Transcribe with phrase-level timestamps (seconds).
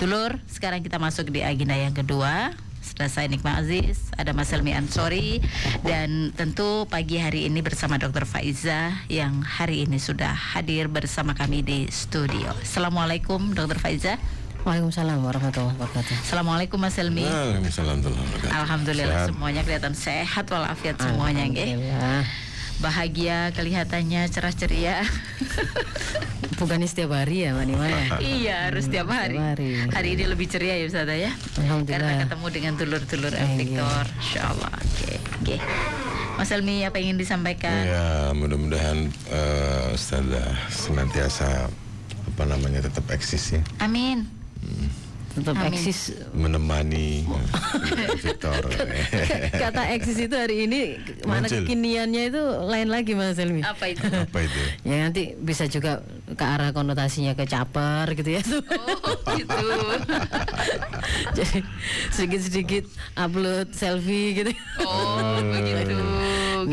[0.00, 2.56] Dulur, sekarang kita masuk di agenda yang kedua.
[2.80, 5.44] Sudah saya Nikma Aziz, ada Mas Helmi Ansori
[5.84, 8.24] dan tentu pagi hari ini bersama Dr.
[8.24, 12.48] Faiza yang hari ini sudah hadir bersama kami di studio.
[12.64, 13.76] Assalamualaikum Dr.
[13.76, 14.16] Faiza.
[14.60, 16.14] Waalaikumsalam warahmatullahi wabarakatuh.
[16.20, 17.24] Assalamualaikum Mas Helmi.
[17.24, 18.04] Waalaikumsalam.
[18.52, 19.28] Alhamdulillah Sehat.
[19.32, 21.80] semuanya kelihatan sehat walafiat semuanya nggih.
[21.80, 22.22] Alhamdulillah.
[22.80, 24.96] Bahagia kelihatannya cerah ceria.
[26.60, 28.04] Bukannya setiap hari ya, Mbak Nima ya?
[28.20, 29.36] iya, harus setiap hari.
[29.36, 30.08] Setiap hari.
[30.12, 31.32] ini lebih ceria ya Ustazah ya.
[31.56, 31.96] Alhamdulillah.
[32.08, 33.46] Karena ketemu dengan dulur-dulur Iya.
[33.56, 34.04] Victor.
[34.12, 34.72] Insyaallah.
[34.76, 35.56] Oke, oke.
[36.36, 37.80] Mas Helmi apa yang ingin disampaikan?
[37.84, 41.68] Ya, mudah-mudahan eh, Ustazah senantiasa
[42.32, 44.24] apa namanya tetap eksis ya, Amin.
[45.30, 45.70] Tetap Amin.
[45.70, 46.10] eksis.
[46.34, 47.22] menemani
[48.26, 48.66] Victor.
[49.54, 51.62] Kata eksis itu hari ini mana Muncul.
[51.62, 53.62] kekiniannya itu lain lagi Mas Helmi.
[53.62, 54.02] Apa itu?
[54.10, 54.60] apa itu?
[54.82, 56.02] Ya nanti bisa juga
[56.34, 58.42] ke arah konotasinya ke caper gitu ya.
[58.74, 59.54] Oh, gitu.
[61.38, 61.62] Jadi
[62.10, 64.50] sedikit-sedikit upload selfie gitu.
[64.82, 65.94] Oh, begitu.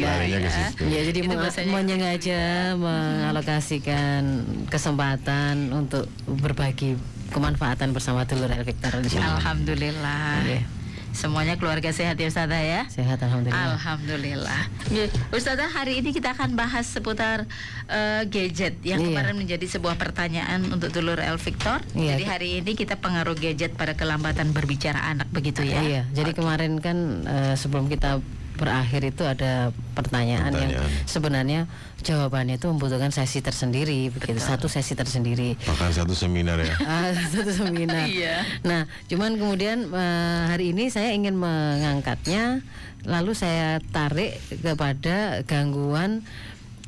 [0.02, 0.50] Gaya.
[0.50, 0.84] situ.
[0.90, 1.38] Ya jadi Itu
[1.70, 6.98] menyengaja mengalokasikan kesempatan untuk berbagi
[7.30, 9.40] kemanfaatan bersama dulur El Victor insyaallah.
[9.40, 10.44] Alhamdulillah.
[10.44, 10.62] Iya.
[11.08, 12.86] Semuanya keluarga sehat ya Ustazah ya.
[12.94, 13.74] Sehat alhamdulillah.
[13.74, 14.62] Alhamdulillah.
[14.94, 17.50] Ya, Ustazah hari ini kita akan bahas seputar
[17.90, 19.08] eh, gadget yang Iya.
[19.18, 21.82] kemarin menjadi sebuah pertanyaan untuk dulur El Victor.
[21.98, 22.14] Iya.
[22.14, 25.82] Jadi hari ini kita pengaruh gadget pada kelambatan berbicara anak begitu ya.
[25.82, 26.38] Iya, jadi Oke.
[26.38, 28.22] kemarin kan eh, sebelum kita
[28.58, 31.06] berakhir itu ada pertanyaan, yang Pertanyaan.
[31.06, 31.62] sebenarnya
[32.02, 35.54] jawabannya itu membutuhkan sesi tersendiri begitu, satu sesi tersendiri.
[35.62, 36.74] Bahkan satu seminar ya.
[36.90, 38.10] Ah, satu seminar.
[38.18, 38.42] Iya.
[38.66, 42.66] Nah, cuman kemudian eh, hari ini saya ingin mengangkatnya,
[43.06, 46.26] lalu saya tarik kepada gangguan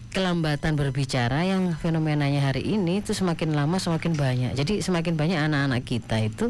[0.10, 4.52] kelambatan berbicara yang fenomenanya hari ini itu semakin lama semakin banyak.
[4.58, 6.50] Jadi semakin banyak anak-anak kita itu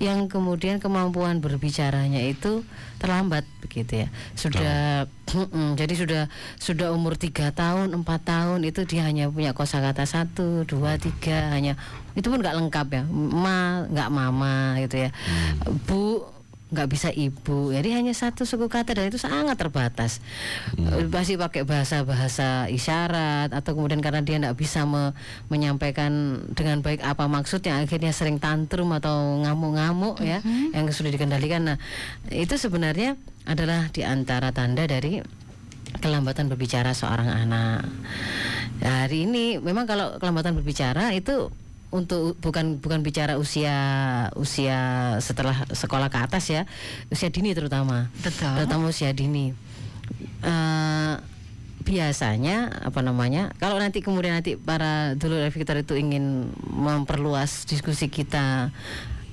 [0.00, 2.64] yang kemudian kemampuan berbicaranya itu
[2.96, 4.08] terlambat begitu ya.
[4.32, 5.04] Sudah
[5.34, 6.22] Mm-mm, jadi sudah
[6.56, 11.74] sudah umur tiga tahun empat tahun itu dia hanya punya kosakata satu dua tiga hanya
[12.14, 15.10] itu pun nggak lengkap ya ma nggak mama gitu ya
[15.90, 16.22] bu
[16.72, 17.70] nggak bisa ibu.
[17.70, 20.24] Jadi hanya satu suku kata dan itu sangat terbatas.
[20.74, 25.12] Eh, pasti pakai bahasa bahasa isyarat atau kemudian karena dia nggak bisa me-
[25.52, 30.40] menyampaikan dengan baik apa maksudnya akhirnya sering tantrum atau ngamuk-ngamuk ya
[30.72, 31.62] yang sudah dikendalikan.
[31.68, 31.76] Nah
[32.32, 33.14] itu sebenarnya
[33.44, 35.20] adalah di antara tanda dari
[36.00, 37.86] kelambatan berbicara seorang anak.
[38.82, 41.54] Nah, hari ini memang kalau kelambatan berbicara itu
[41.94, 43.78] untuk bukan bukan bicara usia
[44.34, 46.66] usia setelah sekolah ke atas ya,
[47.14, 48.10] usia dini terutama.
[48.18, 48.50] Betul.
[48.58, 49.54] Terutama usia dini.
[50.42, 51.14] Eh,
[51.84, 58.72] biasanya apa namanya kalau nanti kemudian nanti para dulur Victor itu ingin memperluas diskusi kita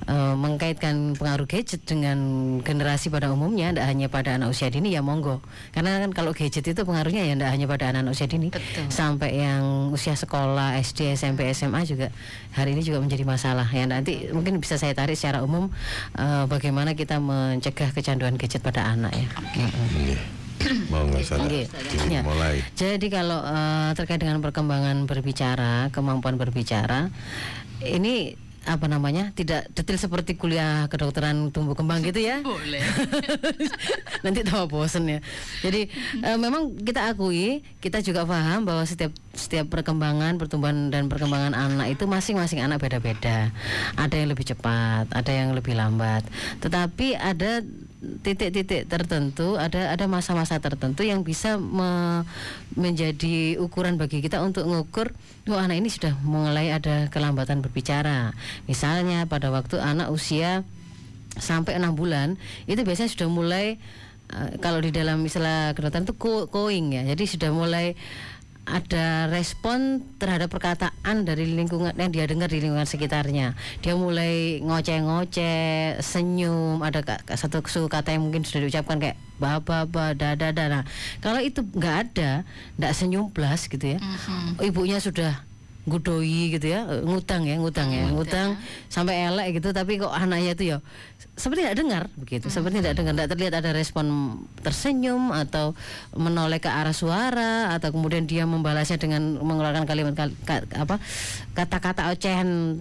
[0.06, 2.18] eh, mengkaitkan pengaruh gadget dengan
[2.62, 5.42] generasi pada umumnya tidak hanya pada anak usia dini ya monggo
[5.74, 8.86] karena kan kalau gadget itu pengaruhnya ya tidak hanya pada anak usia dini Betul.
[8.88, 12.10] sampai yang usia sekolah SD SMP SMA juga
[12.54, 15.70] hari ini juga menjadi masalah ya nanti mungkin bisa saya tarik secara umum
[16.18, 19.26] eh, bagaimana kita mencegah kecanduan gadget pada anak ya
[19.92, 20.20] Iya.
[20.90, 21.46] Mau nggak salah.
[21.46, 21.66] Oke.
[21.66, 22.22] Ini Ya.
[22.22, 22.62] Mulai.
[22.78, 27.10] Jadi kalau eh, terkait dengan perkembangan berbicara, kemampuan berbicara,
[27.82, 32.40] ini apa namanya tidak detail seperti kuliah kedokteran tumbuh kembang gitu ya.
[32.46, 32.82] Boleh.
[34.24, 35.20] Nanti tambah bosen ya.
[35.66, 35.90] Jadi
[36.22, 41.96] eh, memang kita akui, kita juga paham bahwa setiap setiap perkembangan, pertumbuhan dan perkembangan anak
[41.96, 43.48] itu masing-masing anak beda-beda.
[43.96, 46.24] Ada yang lebih cepat, ada yang lebih lambat.
[46.60, 47.64] Tetapi ada
[48.20, 52.28] titik-titik tertentu, ada ada masa-masa tertentu yang bisa me-
[52.76, 55.16] menjadi ukuran bagi kita untuk mengukur,
[55.48, 58.36] oh anak ini sudah mulai ada kelambatan berbicara.
[58.68, 60.66] Misalnya pada waktu anak usia
[61.38, 62.36] sampai enam bulan
[62.68, 63.80] itu biasanya sudah mulai
[64.28, 66.16] eh, kalau di dalam istilah kedokteran itu
[66.52, 67.96] cooing ya jadi sudah mulai
[68.62, 73.58] ada respon terhadap perkataan dari lingkungan yang dia dengar di lingkungan sekitarnya.
[73.82, 77.02] Dia mulai ngoceh-ngoceh senyum ada
[77.34, 80.70] satu suku kata yang mungkin sudah diucapkan kayak ba ba ba da da da.
[80.70, 80.82] Nah
[81.18, 82.46] kalau itu nggak ada
[82.78, 83.98] nggak senyum plus gitu ya
[84.62, 85.42] ibunya sudah
[85.82, 88.54] gudoi gitu ya ngutang ya ngutang ya ngutang
[88.86, 90.78] sampai elek gitu tapi kok anaknya itu ya
[91.32, 92.46] seperti tidak dengar begitu.
[92.52, 95.72] Seperti tidak dengar tidak terlihat ada respon tersenyum atau
[96.12, 101.00] menoleh ke arah suara atau kemudian dia membalasnya dengan mengeluarkan kalimat kal- ka- apa
[101.56, 102.80] kata-kata ocehan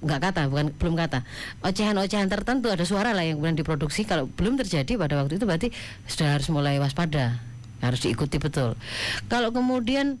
[0.00, 1.26] nggak kata bukan belum kata.
[1.60, 4.08] Ocehan-ocehan tertentu ada suara lah yang kemudian diproduksi.
[4.08, 5.68] Kalau belum terjadi pada waktu itu berarti
[6.08, 7.42] sudah harus mulai waspada
[7.80, 8.76] harus diikuti betul.
[9.28, 10.20] Kalau kemudian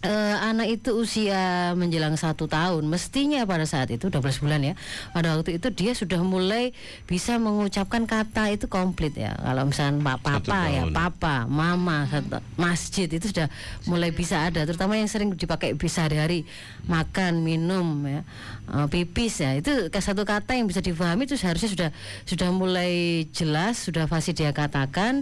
[0.00, 4.74] eh, anak itu usia menjelang satu tahun mestinya pada saat itu 12 bulan ya
[5.12, 6.72] pada waktu itu dia sudah mulai
[7.04, 9.36] bisa mengucapkan kata itu komplit ya.
[9.36, 13.52] Kalau misalnya pak papa ya papa mama satu- masjid itu sudah
[13.84, 16.48] mulai bisa ada terutama yang sering dipakai bisa hari-hari
[16.84, 18.24] makan minum ya
[18.72, 19.52] eh, pipis ya.
[19.54, 21.90] Itu ke- satu kata yang bisa difahami itu seharusnya sudah
[22.24, 25.20] sudah mulai jelas sudah fasih dia katakan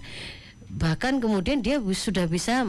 [0.68, 2.60] bahkan kemudian dia sudah bisa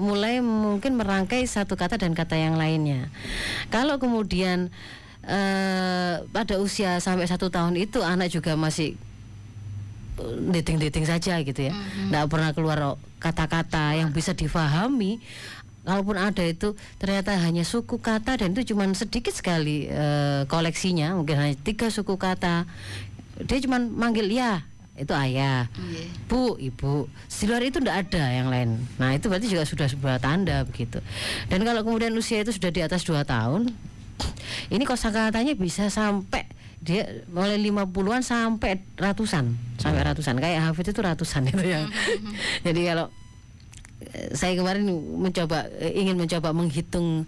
[0.00, 3.12] mulai mungkin merangkai satu kata dan kata yang lainnya.
[3.68, 4.72] Kalau kemudian
[5.28, 8.96] eh, pada usia sampai satu tahun itu anak juga masih
[10.50, 11.72] dating-dating saja gitu ya.
[12.08, 12.78] Nggak pernah keluar
[13.20, 15.20] kata-kata yang bisa difahami.
[15.84, 21.12] Kalaupun ada itu ternyata hanya suku kata dan itu cuma sedikit sekali eh, koleksinya.
[21.12, 22.64] Mungkin hanya tiga suku kata.
[23.44, 24.64] Dia cuma manggil ya
[24.94, 25.66] itu ayah.
[25.74, 26.06] Iya.
[26.30, 27.10] bu ibu.
[27.26, 28.78] Di luar itu tidak ada yang lain.
[28.96, 31.02] Nah itu berarti juga sudah sebuah tanda begitu.
[31.50, 33.74] Dan kalau kemudian usia itu sudah di atas dua tahun
[34.70, 36.46] ini kosakatanya bisa sampai
[36.84, 40.38] dia mulai 50-an sampai ratusan sampai ratusan.
[40.38, 41.90] Kayak Hafid itu ratusan itu yang
[42.66, 43.06] jadi kalau
[44.14, 44.86] eh, saya kemarin
[45.18, 47.26] mencoba eh, ingin mencoba menghitung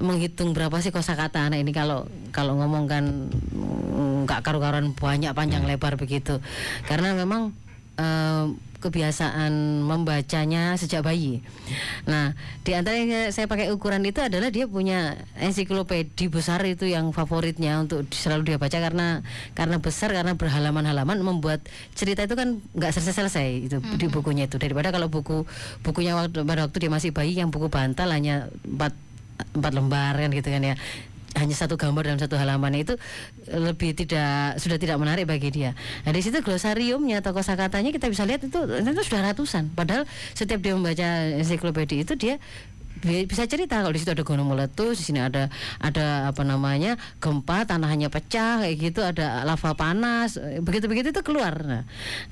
[0.00, 5.64] menghitung berapa sih kosakata anak ini kalau kalau ngomong kan mm, nggak karu-karuan banyak panjang
[5.66, 6.38] lebar begitu.
[6.86, 7.54] Karena memang
[7.98, 8.46] eh,
[8.78, 11.42] kebiasaan membacanya sejak bayi.
[12.06, 17.10] Nah, di antara yang saya pakai ukuran itu adalah dia punya ensiklopedi besar itu yang
[17.10, 19.26] favoritnya untuk selalu dia baca karena
[19.58, 21.66] karena besar karena berhalaman-halaman membuat
[21.98, 24.62] cerita itu kan nggak selesai-selesai itu di bukunya itu.
[24.62, 25.42] Daripada kalau buku
[25.82, 28.94] bukunya waktu pada waktu dia masih bayi yang buku bantal hanya empat
[29.54, 30.74] empat lembar kan gitu kan ya
[31.36, 32.96] hanya satu gambar dalam satu halaman itu
[33.46, 35.76] lebih tidak sudah tidak menarik bagi dia.
[36.02, 39.70] Nah di situ glosariumnya atau kosakatanya kita bisa lihat itu itu sudah ratusan.
[39.76, 42.40] Padahal setiap dia membaca ensiklopedia itu dia
[43.04, 45.46] bi- bisa cerita kalau di situ ada gunung meletus, di sini ada
[45.78, 51.54] ada apa namanya gempa, tanahnya pecah kayak gitu, ada lava panas, begitu begitu itu keluar.
[51.62, 51.82] Nah,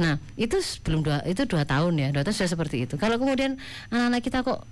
[0.01, 2.95] nah itu sebelum dua itu dua tahun ya, dua tahun sudah seperti itu.
[2.99, 3.61] Kalau kemudian
[3.93, 4.67] anak-anak kita kok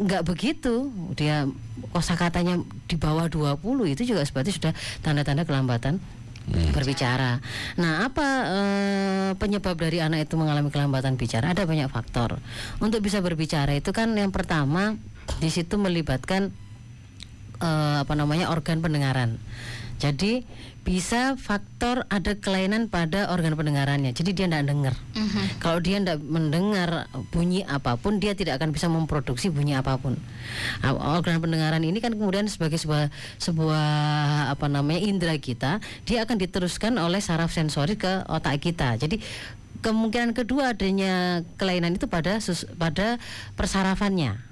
[0.00, 1.44] nggak begitu dia
[1.92, 3.60] kosakatanya di bawah 20
[3.92, 4.72] itu juga seperti sudah
[5.04, 6.00] tanda-tanda kelambatan
[6.50, 7.38] berbicara.
[7.78, 11.54] Nah, apa eh, penyebab dari anak itu mengalami kelambatan bicara?
[11.54, 12.42] Ada banyak faktor.
[12.82, 14.98] Untuk bisa berbicara itu kan yang pertama
[15.38, 16.50] di situ melibatkan
[17.62, 19.38] eh, apa namanya organ pendengaran.
[20.00, 20.42] Jadi
[20.80, 24.16] bisa faktor ada kelainan pada organ pendengarannya.
[24.16, 24.94] Jadi dia tidak dengar.
[25.60, 30.16] Kalau dia tidak mendengar bunyi apa pun, dia tidak akan bisa memproduksi bunyi apa pun.
[30.84, 33.86] Organ pendengaran ini kan kemudian sebagai sebuah sebuah
[34.50, 35.78] apa namanya indera kita,
[36.08, 38.96] dia akan diteruskan oleh saraf sensori ke otak kita.
[38.96, 39.20] Jadi
[39.80, 43.20] kemungkinan kedua adanya kelainan itu pada sus- pada
[43.54, 44.49] persarafannya.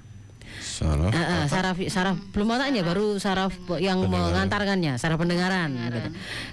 [0.58, 1.10] Salah.
[1.14, 6.00] Ah, ah, saraf saraf belum otaknya baru saraf yang mengantarkannya saraf pendengaran, gitu.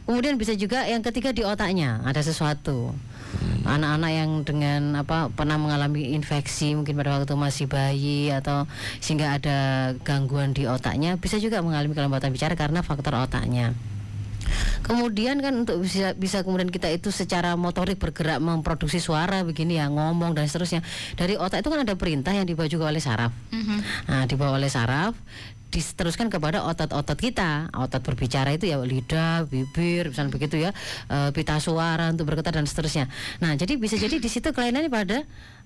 [0.05, 2.93] kemudian bisa juga yang ketiga di otaknya ada sesuatu.
[3.65, 8.69] Anak-anak yang dengan apa pernah mengalami infeksi mungkin pada waktu masih bayi atau
[9.01, 9.57] sehingga ada
[10.05, 13.73] gangguan di otaknya bisa juga mengalami kelambatan bicara karena faktor otaknya
[14.85, 19.89] Kemudian kan untuk bisa bisa kemudian kita itu secara motorik bergerak memproduksi suara begini ya
[19.89, 20.85] ngomong dan seterusnya.
[21.17, 23.33] Dari otak itu kan ada perintah yang dibawa juga oleh saraf.
[24.05, 25.17] Nah dibawa oleh saraf
[25.73, 27.73] diteruskan kepada otot-otot kita.
[27.75, 30.71] Otot berbicara itu ya lidah bibir misalnya begitu ya
[31.09, 33.11] eh, pita suara untuk berkata dan seterusnya.
[33.41, 35.25] Nah jadi bisa jadi di situ kelainannya pada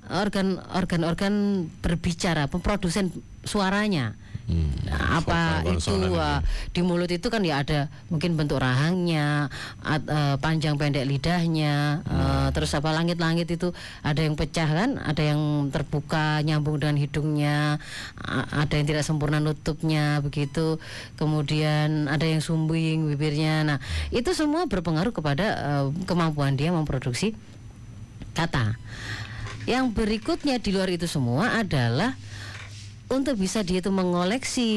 [0.10, 3.12] organ organ-organ berbicara pemprodusen
[3.44, 4.16] suaranya
[4.50, 4.74] Hmm.
[4.90, 6.42] Nah, apa itu uh,
[6.74, 9.46] di mulut itu kan ya ada mungkin bentuk rahangnya
[9.86, 13.70] at- eh, panjang pendek lidahnya eh, terus apa langit-langit itu
[14.02, 14.98] ada yang pecah kan?
[14.98, 17.78] Ada yang terbuka nyambung dengan hidungnya
[18.50, 20.82] ada yang tidak sempurna nutupnya begitu.
[21.22, 23.62] Kemudian ada yang sumbing bibirnya.
[23.62, 23.78] Nah
[24.10, 27.38] itu semua berpengaruh kepada eh, kemampuan dia memproduksi
[28.34, 28.74] kata.
[29.70, 32.18] Yang berikutnya di luar itu semua adalah
[33.10, 34.70] untuk bisa dia itu mengoleksi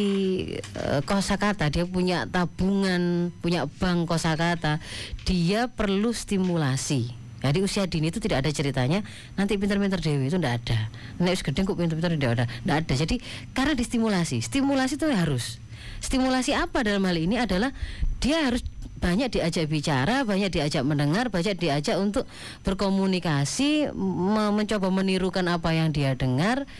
[0.58, 4.80] eh, kosakata, dia punya tabungan, punya bank kosakata,
[5.28, 7.12] dia perlu stimulasi.
[7.42, 9.02] Jadi usia dini itu tidak ada ceritanya
[9.34, 10.78] nanti pinter-pinter dewi itu tidak ada.
[11.18, 12.94] Nek gede kok pinter-pinter tidak ada, tidak ada.
[12.94, 13.16] Jadi
[13.50, 15.58] karena distimulasi, stimulasi itu harus.
[15.98, 17.74] Stimulasi apa dalam hal ini adalah
[18.22, 18.62] dia harus
[19.02, 22.30] banyak diajak bicara, banyak diajak mendengar, banyak diajak untuk
[22.62, 26.70] berkomunikasi, me- mencoba menirukan apa yang dia dengar,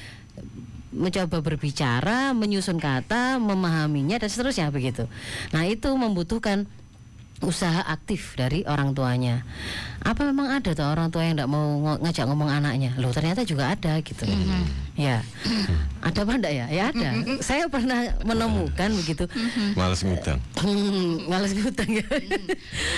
[0.92, 5.08] mencoba berbicara, menyusun kata, memahaminya dan seterusnya begitu.
[5.50, 6.68] Nah, itu membutuhkan
[7.42, 9.42] usaha aktif dari orang tuanya.
[10.02, 12.94] Apa memang ada tuh orang tua yang tidak mau ngajak ngomong anaknya?
[12.98, 14.22] Loh ternyata juga ada gitu.
[14.94, 15.22] Ya,
[16.04, 16.66] ada apa enggak ya?
[16.70, 17.08] Ya ada.
[17.38, 19.26] Saya pernah menemukan begitu.
[19.74, 20.38] Males ngutang.
[20.58, 22.06] Hmm, males ngutang ya.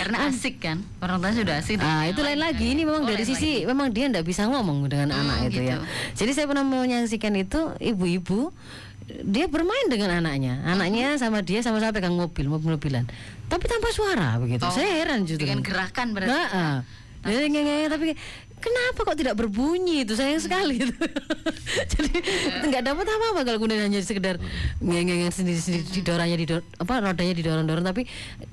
[0.01, 1.81] Karena asik kan, orang tua sudah asik.
[1.81, 2.67] Ah itu lain lain lagi.
[2.75, 3.69] Ini memang Oh, dari sisi lagi.
[3.71, 5.79] memang dia tidak bisa ngomong dengan anak itu ya.
[5.79, 5.81] gitu.
[6.25, 8.51] Jadi saya pernah menyaksikan itu ibu-ibu
[9.05, 13.05] dia bermain dengan anaknya, anaknya sama dia sama-sama pegang mobil, mobil-mobilan,
[13.53, 14.65] tapi tanpa suara begitu.
[14.65, 15.45] Oh, saya heran justru.
[15.45, 16.33] dengan gerakan berarti.
[16.33, 16.79] Nah, ah.
[17.25, 18.13] Ngenge, tapi
[18.65, 20.17] kenapa kok tidak berbunyi itu?
[20.17, 20.95] Sayang sekali itu.
[21.93, 22.11] Jadi
[22.65, 24.41] nggak dapat apa-apa kalau kemudian hanya sekedar
[24.81, 27.85] ngenge sendiri-sendiri didorongnya didor apa rodanya didorong-dorong.
[27.85, 28.03] Tapi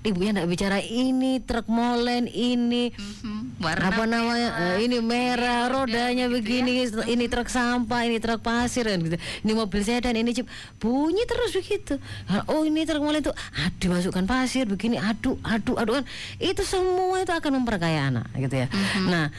[0.04, 6.26] ibunya nggak bicara ini truk molen ini Mhm, warna apa namanya eh, ini merah rodanya
[6.28, 9.16] begini ini truk sampah ini truk pasir kan gitu.
[9.16, 10.50] Ini mobil sedan ini jeep
[10.82, 12.02] bunyi terus begitu.
[12.50, 16.06] Oh ini truk molen itu aduh masukkan pasir begini aduh aduh aduh kan.
[16.42, 18.68] Itu semua itu akan memperkaya anak gitu ya.
[19.06, 19.30] Nah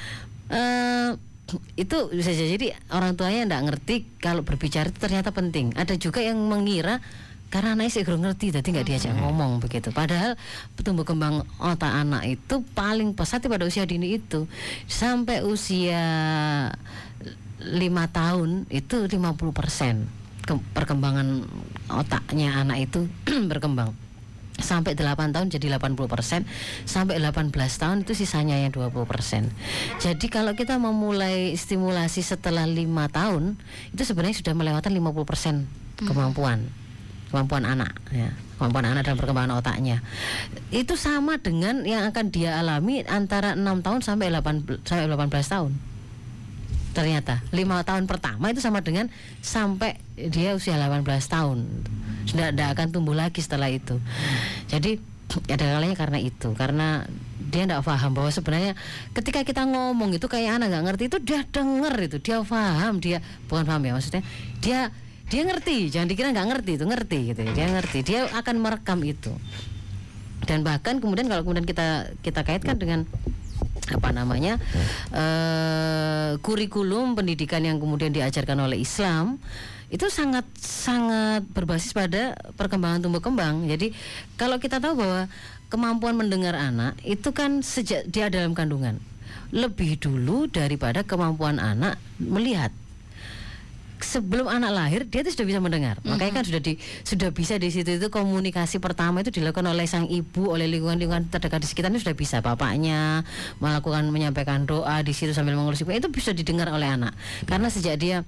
[0.53, 1.11] eh,
[1.77, 5.73] itu bisa jadi orang tuanya tidak ngerti kalau berbicara itu ternyata penting.
[5.77, 7.01] Ada juga yang mengira
[7.53, 9.93] karena anaknya sih ngerti jadi nggak diajak ngomong begitu.
[9.93, 10.41] Padahal
[10.81, 14.49] tumbuh kembang otak anak itu paling pesat pada usia dini itu.
[14.89, 16.01] Sampai usia
[17.63, 19.15] lima tahun itu 50%
[20.43, 21.47] ke- perkembangan
[21.93, 23.07] otaknya anak itu
[23.53, 23.95] berkembang
[24.61, 26.45] sampai 8 tahun jadi 80%
[26.85, 29.49] sampai 18 tahun itu sisanya yang 20%
[30.01, 33.57] jadi kalau kita memulai stimulasi setelah lima tahun
[33.97, 36.67] itu sebenarnya sudah melewati 50% kemampuan.
[37.31, 38.31] Kemampuan anak ya.
[38.59, 40.05] Kemampuan anak dalam perkembangan otaknya.
[40.71, 45.73] Itu sama dengan yang akan dia alami antara 6 tahun sampai 8 sampai 18 tahun.
[46.93, 49.09] Ternyata lima tahun pertama itu sama dengan
[49.41, 51.65] sampai dia usia 18 tahun
[52.27, 53.99] sudah tidak akan tumbuh lagi setelah itu.
[54.71, 54.99] Jadi
[55.55, 56.49] ada kalanya karena itu.
[56.55, 57.05] Karena
[57.53, 58.73] dia tidak paham bahwa sebenarnya
[59.13, 62.17] ketika kita ngomong itu kayak anak nggak ngerti itu dia denger itu.
[62.23, 64.23] Dia paham dia bukan paham ya maksudnya
[64.61, 64.81] dia
[65.29, 65.93] dia ngerti.
[65.93, 67.53] Jangan dikira nggak ngerti itu ngerti gitu ya.
[67.53, 69.33] dia ngerti dia akan merekam itu.
[70.43, 73.07] Dan bahkan kemudian kalau kemudian kita kita kaitkan dengan
[73.91, 74.63] apa namanya
[75.13, 79.43] eh, kurikulum pendidikan yang kemudian diajarkan oleh Islam
[79.93, 83.69] itu sangat sangat berbasis pada perkembangan tumbuh kembang.
[83.69, 83.93] Jadi
[84.41, 85.29] kalau kita tahu bahwa
[85.69, 88.97] kemampuan mendengar anak itu kan sejak dia dalam kandungan.
[89.53, 92.73] Lebih dulu daripada kemampuan anak melihat.
[94.03, 96.01] Sebelum anak lahir dia itu sudah bisa mendengar.
[96.09, 100.09] Makanya kan sudah di sudah bisa di situ itu komunikasi pertama itu dilakukan oleh sang
[100.09, 103.23] ibu oleh lingkungan lingkungan terdekat di sekitarnya sudah bisa bapaknya
[103.63, 107.13] melakukan menyampaikan doa di situ sambil mengurus ibu itu bisa didengar oleh anak.
[107.47, 108.27] Karena sejak dia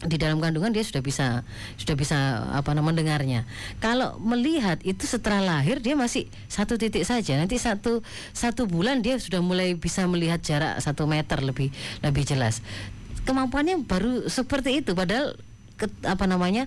[0.00, 1.44] di dalam kandungan dia sudah bisa
[1.76, 2.16] sudah bisa
[2.56, 3.40] apa namanya mendengarnya.
[3.84, 7.36] Kalau melihat itu setelah lahir dia masih satu titik saja.
[7.36, 8.00] Nanti satu
[8.32, 11.68] satu bulan dia sudah mulai bisa melihat jarak satu meter lebih
[12.00, 12.64] lebih jelas.
[13.28, 14.96] Kemampuannya baru seperti itu.
[14.96, 15.36] Padahal
[15.76, 16.64] ke- apa namanya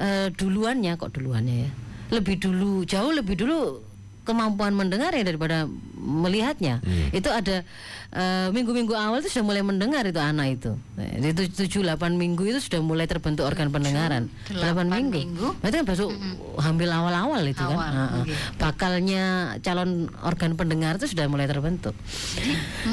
[0.00, 1.70] eh, duluannya kok duluannya ya
[2.10, 3.86] lebih dulu jauh lebih dulu
[4.30, 5.66] kemampuan mendengar ya daripada
[5.98, 6.78] melihatnya.
[7.10, 7.66] Itu ada
[8.10, 10.70] eh, minggu-minggu awal itu sudah mulai mendengar itu anak itu.
[10.96, 14.30] Eh, itu tujuh delapan minggu itu sudah mulai terbentuk organ pendengaran.
[14.48, 15.20] delapan minggu.
[15.26, 15.48] minggu.
[15.60, 16.10] itu kan masuk
[16.56, 17.74] hamil awal-awal itu kan?
[17.74, 18.20] Awal, Ah, ah.
[18.22, 18.34] oke.
[18.56, 19.24] bakalnya
[19.60, 19.90] calon
[20.22, 21.92] organ pendengar itu sudah mulai terbentuk.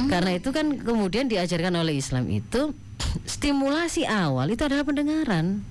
[0.07, 2.73] Karena itu kan kemudian diajarkan oleh Islam itu
[3.29, 5.61] stimulasi awal itu adalah pendengaran.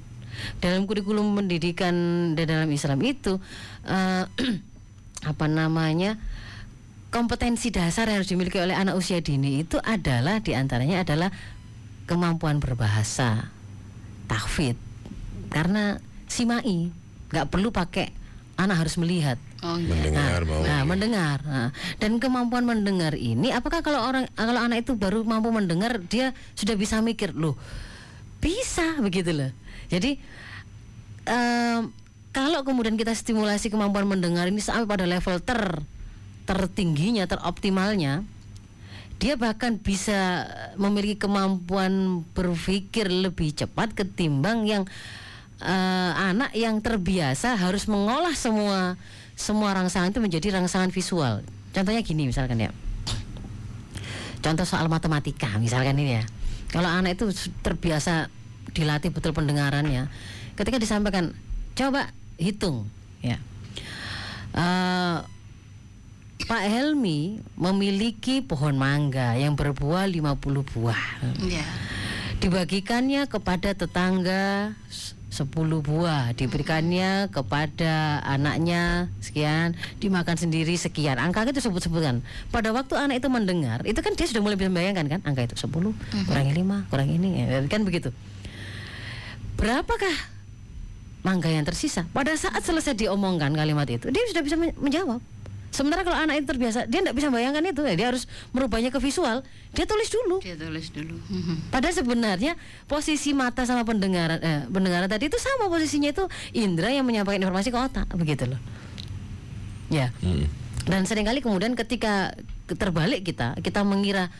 [0.61, 1.95] Dalam kurikulum pendidikan
[2.37, 3.41] di dalam Islam itu
[3.85, 4.25] eh,
[5.27, 6.15] apa namanya
[7.11, 11.35] kompetensi dasar yang harus dimiliki oleh anak usia dini itu adalah di antaranya adalah
[12.07, 13.51] kemampuan berbahasa
[14.31, 14.79] tahfidz
[15.51, 15.99] karena
[16.31, 16.95] simai
[17.35, 18.15] nggak perlu pakai
[18.55, 19.89] anak harus melihat Oh iya.
[19.89, 20.63] Mendengar mau.
[20.63, 21.39] Nah, mendengar.
[21.43, 26.37] Nah, dan kemampuan mendengar ini, apakah kalau orang kalau anak itu baru mampu mendengar, dia
[26.53, 27.57] sudah bisa mikir loh,
[28.39, 29.51] bisa begitu loh.
[29.89, 30.21] Jadi
[31.25, 31.89] em,
[32.37, 35.81] kalau kemudian kita stimulasi kemampuan mendengar ini sampai pada level ter
[36.45, 38.29] tertingginya, teroptimalnya,
[39.17, 40.45] dia bahkan bisa
[40.77, 44.85] memiliki kemampuan berpikir lebih cepat ketimbang yang
[45.65, 49.01] eh, anak yang terbiasa harus mengolah semua
[49.33, 51.41] semua rangsangan itu menjadi rangsangan visual.
[51.73, 52.71] Contohnya gini misalkan ya.
[54.45, 56.25] Contoh soal matematika misalkan ini ya.
[56.69, 57.33] Kalau anak itu
[57.65, 58.29] terbiasa
[58.77, 60.13] dilatih betul pendengarannya,
[60.53, 61.33] ketika disampaikan
[61.73, 62.89] coba hitung
[63.21, 63.37] ya.
[64.53, 65.17] Eh,
[66.37, 71.03] Pak Helmi memiliki pohon mangga yang berbuah 50 buah.
[71.41, 71.67] Iya.
[72.37, 75.49] dibagikannya kepada tetangga s- 10
[75.81, 76.31] buah.
[76.33, 79.73] Diberikannya kepada anaknya sekian.
[79.97, 81.17] Dimakan sendiri sekian.
[81.17, 85.07] Angka itu sebut-sebutkan pada waktu anak itu mendengar itu kan dia sudah mulai bisa membayangkan
[85.09, 85.21] kan.
[85.25, 85.97] Angka itu 10
[86.29, 87.29] kurangi 5 kurangi ini.
[87.43, 88.13] Ya, kan begitu.
[89.57, 90.36] Berapakah
[91.27, 95.19] mangga yang tersisa pada saat selesai diomongkan kalimat itu dia sudah bisa men- menjawab
[95.75, 99.03] sementara kalau anak itu terbiasa dia tidak bisa bayangkan itu ya, dia harus merubahnya ke
[99.03, 99.43] visual
[99.75, 101.21] dia tulis dulu Dia tulis dulu.
[101.75, 102.57] Padahal sebenarnya
[102.89, 106.25] posisi mata sama pendengaran eh, pendengaran tadi itu sama posisinya itu
[106.57, 108.61] indera yang menyampaikan informasi ke otak begitu loh.
[109.93, 110.17] Ya.
[110.25, 110.49] Hmm.
[110.87, 112.33] Dan sering kali kemudian ketika
[112.73, 114.33] terbalik kita kita mengira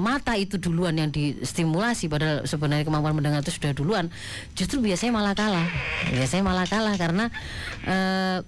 [0.00, 4.08] mata itu duluan yang distimulasi padahal sebenarnya kemampuan mendengar itu sudah duluan.
[4.56, 5.68] Justru biasanya malah kalah.
[6.08, 7.28] Biasanya malah kalah karena
[7.84, 8.38] eh,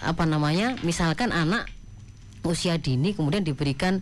[0.00, 1.68] apa namanya misalkan anak
[2.44, 4.00] usia dini kemudian diberikan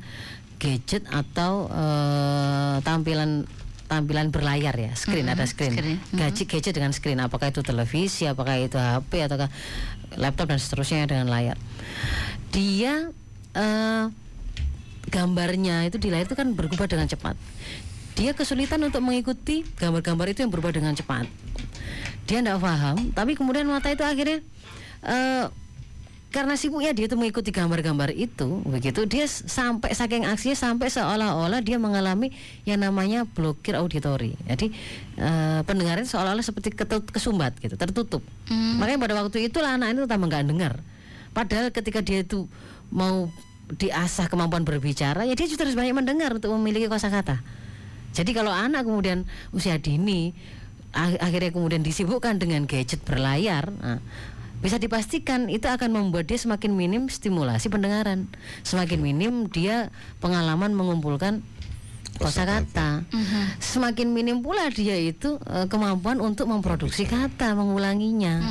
[0.62, 3.46] gadget atau eh, tampilan
[3.90, 5.98] tampilan berlayar ya screen ada screen, screen.
[6.16, 9.52] gadget gadget dengan screen apakah itu televisi apakah itu HP ataukah
[10.16, 11.58] laptop dan seterusnya dengan layar.
[12.54, 13.10] Dia
[13.58, 14.04] eh,
[15.12, 17.36] gambarnya itu di layar itu kan berubah dengan cepat.
[18.16, 21.28] Dia kesulitan untuk mengikuti gambar-gambar itu yang berubah dengan cepat.
[22.24, 24.40] Dia tidak paham tapi kemudian mata itu akhirnya
[25.04, 25.46] eh,
[26.32, 29.04] karena sibuknya dia itu mengikuti gambar-gambar itu begitu.
[29.04, 32.32] Dia sampai saking aksinya sampai seolah-olah dia mengalami
[32.64, 34.32] yang namanya blokir auditori.
[34.48, 34.72] Jadi
[35.20, 38.24] eh, pendengaran seolah-olah seperti ketut- kesumbat gitu tertutup.
[38.80, 40.80] Makanya pada waktu itulah anak itu tambah nggak dengar.
[41.36, 42.48] Padahal ketika dia itu
[42.92, 43.28] mau
[43.72, 47.40] diasah kemampuan berbicara ya dia juga harus banyak mendengar untuk memiliki kosakata.
[48.12, 49.24] Jadi kalau anak kemudian
[49.56, 50.36] usia dini
[50.92, 54.04] ak- akhirnya kemudian disibukkan dengan gadget berlayar, nah,
[54.60, 58.28] bisa dipastikan itu akan membuat dia semakin minim stimulasi pendengaran,
[58.62, 59.88] semakin minim dia
[60.20, 61.40] pengalaman mengumpulkan
[62.22, 62.90] kosakata,
[63.58, 68.42] semakin minim pula dia itu eh, kemampuan untuk memproduksi kata, mengulanginya.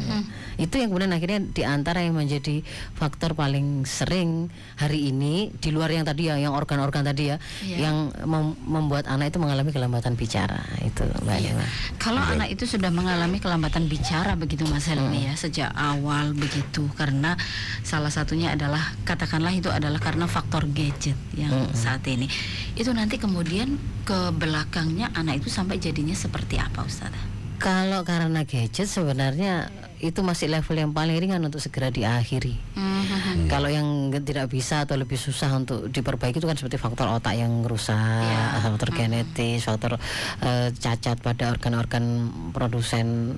[0.56, 2.62] Itu yang kemudian akhirnya di antara yang menjadi
[2.94, 7.78] faktor paling sering hari ini di luar yang tadi ya, yang organ-organ tadi ya, Iya.
[7.90, 10.62] yang mem- membuat anak itu mengalami kelambatan bicara.
[10.82, 11.66] Itu mbak Lema.
[11.98, 16.86] Kalau anak itu sudah mengalami kelambatan bicara begitu Mas Helmi ya sejak awal begitu.
[16.94, 17.38] Karena
[17.82, 22.26] salah satunya adalah katakanlah itu adalah karena faktor gadget yang saat ini.
[22.74, 23.61] Itu nanti kemudian
[24.06, 27.26] ke belakangnya anak itu sampai jadinya seperti apa Ustazah?
[27.62, 29.70] Kalau karena gadget sebenarnya
[30.02, 32.58] itu masih level yang paling ringan untuk segera diakhiri.
[32.74, 33.46] Mhm.
[33.46, 37.62] Kalau yang tidak bisa atau lebih susah untuk diperbaiki itu kan seperti faktor otak yang
[37.62, 38.66] rusak, Ya.
[38.66, 40.02] faktor genetis, faktor
[40.42, 43.38] eh, cacat pada organ-organ produsen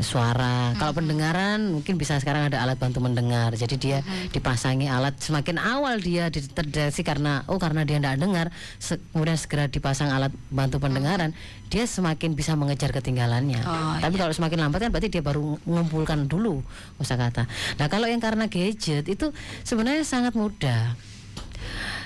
[0.00, 0.72] suara.
[0.80, 3.52] Kalau pendengaran mungkin bisa sekarang ada alat bantu mendengar.
[3.52, 3.98] Jadi dia
[4.32, 8.46] dipasangi alat semakin awal dia di- terdeteksi karena oh karena dia tidak dengar,
[8.80, 11.36] se- kemudian segera dipasang alat bantu pendengaran,
[11.68, 13.60] dia semakin bisa mengejar ketinggalannya.
[13.62, 16.64] Oh, Tapi kalau semakin lambat kan berarti dia baru mengumpulkan dulu
[16.96, 17.44] kosakata.
[17.76, 19.28] Nah, kalau yang karena gadget itu
[19.62, 20.96] sebenarnya sangat mudah.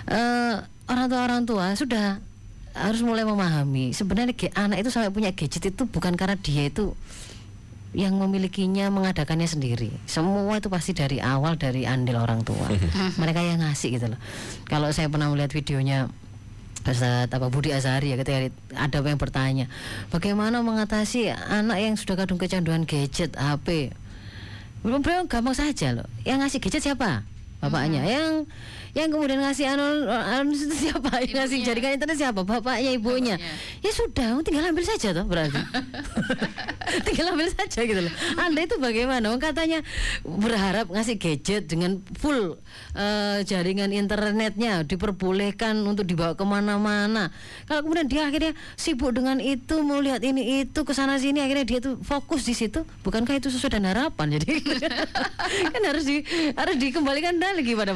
[0.07, 0.55] Eh,
[0.87, 2.23] orang tua orang tua sudah
[2.77, 6.93] harus mulai memahami sebenarnya anak itu sampai punya gadget itu bukan karena dia itu
[7.95, 9.93] yang memilikinya mengadakannya sendiri.
[10.09, 12.67] Semua itu pasti dari awal dari andil orang tua.
[13.23, 14.21] Mereka yang ngasih gitu loh.
[14.67, 16.11] Kalau saya pernah melihat videonya
[16.87, 18.47] Ustaz apa Budi Azhari ya ketika
[18.79, 19.67] ada yang bertanya
[20.15, 23.91] bagaimana mengatasi anak yang sudah kadung kecanduan gadget HP
[24.87, 26.07] belum beliau gampang saja loh.
[26.23, 27.27] Yang ngasih gadget siapa?
[27.59, 28.07] Bapaknya.
[28.07, 28.47] Yang
[28.97, 31.21] yang kemudian ngasih anu, anu itu siapa?
[31.21, 32.41] Yang ngasih jaringan internet siapa?
[32.49, 33.37] Bapaknya ibunya.
[33.37, 33.85] Bapaknya.
[33.85, 35.61] ya sudah tinggal ambil saja toh berarti.
[37.07, 38.15] Tinggal ambil saja gitu loh.
[38.41, 39.29] Anda itu bagaimana?
[39.37, 39.85] Katanya
[40.25, 42.57] berharap ngasih gadget dengan full
[42.97, 47.35] eh, jaringan internetnya diperbolehkan untuk dibawa ke mana-mana.
[47.69, 51.67] Kalau kemudian dia akhirnya sibuk dengan itu mau lihat ini itu ke sana sini akhirnya
[51.69, 52.87] dia tuh fokus di situ.
[53.05, 54.41] Bukankah itu sesuai dengan harapan?
[54.41, 54.63] Jadi
[55.75, 56.23] kan harus di
[56.55, 57.93] harus dikembalikan lagi pada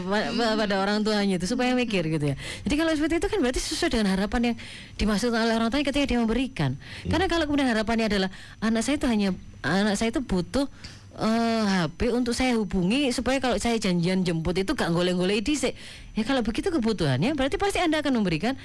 [0.58, 2.37] pada orang tuanya itu supaya mikir gitu ya.
[2.66, 4.57] Jadi kalau seperti itu kan berarti sesuai dengan harapan yang
[4.98, 6.74] dimaksudkan oleh orang tuanya ketika dia memberikan.
[7.07, 9.29] Karena kalau kemudian harapannya adalah anak saya itu hanya
[9.62, 10.66] anak saya itu butuh
[11.14, 15.79] eh, HP untuk saya hubungi supaya kalau saya janjian jemput itu gak goleng-goleng dhisik.
[16.18, 18.59] Ya kalau begitu kebutuhannya berarti pasti Anda akan memberikan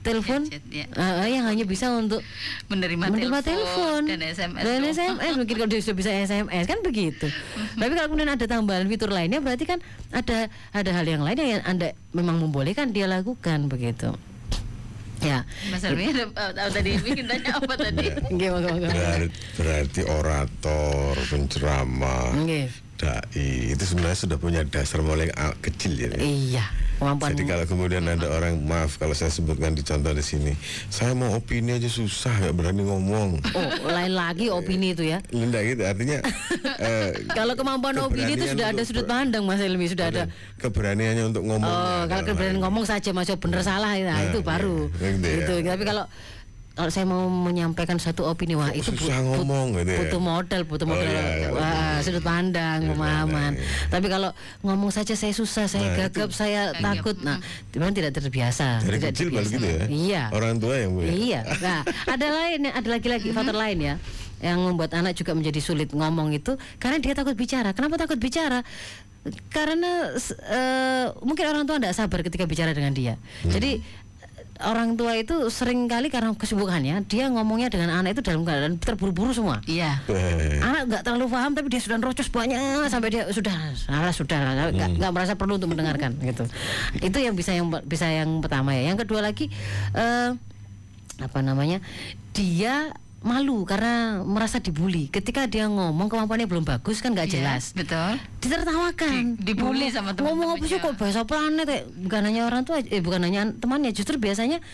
[0.00, 0.84] telepon Gadget, ya.
[0.90, 2.22] eh, yang hanya bisa untuk
[2.70, 4.62] Menerima, menerima telepon, telepon dan SMS.
[4.62, 4.92] dan dong.
[4.94, 7.26] SMS mungkin kalau dia sudah bisa SMS kan begitu
[7.76, 9.78] tapi kalau kemudian ada tambahan fitur lainnya berarti kan
[10.14, 14.14] ada ada hal yang lain yang anda memang membolehkan dia lakukan begitu
[15.20, 18.08] ya Mas Helmi ada oh, tadi bikin tanya apa tadi?
[18.88, 19.28] Berarti,
[19.60, 22.72] berarti orator, penceramah, Nggih.
[23.00, 25.32] Dai itu sebenarnya sudah punya dasar mulai
[25.64, 26.12] kecil ya.
[26.20, 26.64] iya
[27.00, 30.52] kemampuan Jadi kalau kemudian ada orang maaf kalau saya sebutkan di contoh di sini,
[30.92, 33.40] saya mau opini aja susah nggak berani ngomong.
[33.56, 36.20] oh lain lagi opini itu ya Linda gitu artinya
[36.76, 40.28] eh, kalau kemampuan opini itu sudah ada sudut pandang Mas Ilmi sudah ada
[40.60, 41.72] keberaniannya untuk ngomong.
[41.72, 44.92] Oh, kalau keberanian ngomong saja masuk bener salah ya, Nah, itu baru.
[45.00, 45.08] iya.
[45.16, 45.60] Gitu ya.
[45.64, 45.72] Gitu.
[45.72, 46.04] Tapi kalau
[46.70, 49.98] kalau saya mau menyampaikan satu opini wah itu bu- susah bu- ngomong gitu ya?
[50.00, 52.04] butuh modal, butuh Oh, modal iya, kalau wah, gitu.
[52.06, 53.52] sudut pandang, pemahaman.
[53.52, 53.64] iya.
[53.86, 54.30] Tapi kalau
[54.60, 57.18] ngomong saja saya susah, saya Nah, gagap, saya takut.
[57.20, 57.36] Nah,
[57.70, 59.50] memang tidak terbiasa, Dari tidak kecil terbiasa.
[59.50, 59.84] gitu ya.
[59.86, 60.22] Iya.
[60.30, 61.10] Orang tua yang punya.
[61.10, 61.40] Iya.
[61.58, 63.94] Nah, ada lain, ada lagi-lagi faktor lain ya
[64.40, 67.76] yang membuat anak juga menjadi sulit ngomong itu karena dia takut bicara.
[67.76, 68.64] Kenapa takut bicara?
[69.48, 73.20] Karena eh, mungkin orang tua tidak sabar ketika bicara dengan dia.
[73.42, 74.09] Jadi eh,
[74.66, 79.32] orang tua itu sering kali karena kesibukannya dia ngomongnya dengan anak itu dalam keadaan terburu-buru
[79.32, 79.64] semua.
[79.64, 80.00] Iya.
[80.10, 84.38] Eh, Anak nggak terlalu paham tapi dia sudah nerocos banyak sampai dia sudah salah sudah
[84.74, 86.44] nggak nggak merasa perlu untuk mendengarkan gitu.
[87.00, 88.92] Itu yang bisa yang bisa yang pertama ya.
[88.92, 89.48] Yang kedua lagi
[89.96, 90.30] eh,
[91.20, 91.84] apa namanya
[92.32, 95.12] dia malu karena merasa dibully.
[95.12, 97.76] Ketika dia ngomong kemampuannya belum bagus kan nggak Iya, jelas.
[97.76, 98.16] Betul.
[98.40, 101.80] Ditertawakan, Di- dibully Ngomong- sama Ngomong apa sih kok bahasa planet ya?
[101.84, 104.64] Bukan hanya orang tua, eh bukan hanya an- temannya, justru biasanya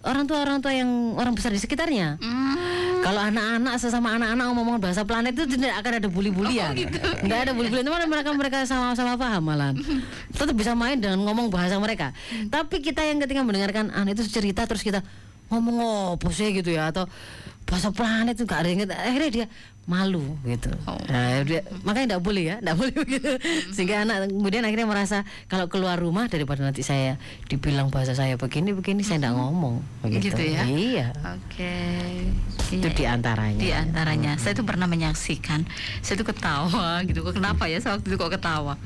[0.00, 2.16] orang tua orang tua yang orang besar di sekitarnya.
[2.20, 2.56] Hmm.
[3.04, 6.72] Kalau anak-anak sesama anak-anak ngomong bahasa planet itu tidak akan ada bully-bulian.
[6.72, 6.96] Oh, gitu.
[7.20, 9.76] Nggak ada bully-bulian, Cuma mereka mereka sama-sama paham malah.
[10.32, 12.16] Tetap bisa main dengan ngomong bahasa mereka.
[12.32, 12.48] Hmm.
[12.48, 15.04] Tapi kita yang ketika mendengarkan anak itu cerita terus kita
[15.52, 15.76] ngomong
[16.16, 17.04] apa sih gitu ya atau
[17.64, 18.92] bahasa planet itu gak ada yang inget.
[18.92, 19.46] akhirnya dia
[19.84, 20.72] malu gitu.
[20.88, 20.96] Oh.
[21.12, 23.30] Nah, dia, makanya tidak boleh ya, tidak boleh begitu.
[23.68, 27.20] Sehingga anak kemudian akhirnya merasa kalau keluar rumah daripada nanti saya
[27.52, 30.32] dibilang bahasa saya begini begini saya tidak ngomong begitu.
[30.32, 30.64] Gitu ya?
[30.64, 31.06] Iya.
[31.36, 31.76] Oke.
[32.72, 32.96] Itu Iya.
[32.96, 33.60] di antaranya.
[33.60, 35.68] Di antaranya, saya tuh pernah menyaksikan,
[36.00, 37.20] saya tuh ketawa gitu.
[37.20, 38.80] Kok kenapa ya waktu itu kok ketawa?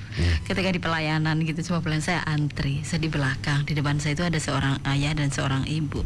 [0.50, 4.26] Ketika di pelayanan gitu, cuma pelayan saya antri, saya di belakang, di depan saya itu
[4.26, 6.02] ada seorang ayah dan seorang ibu.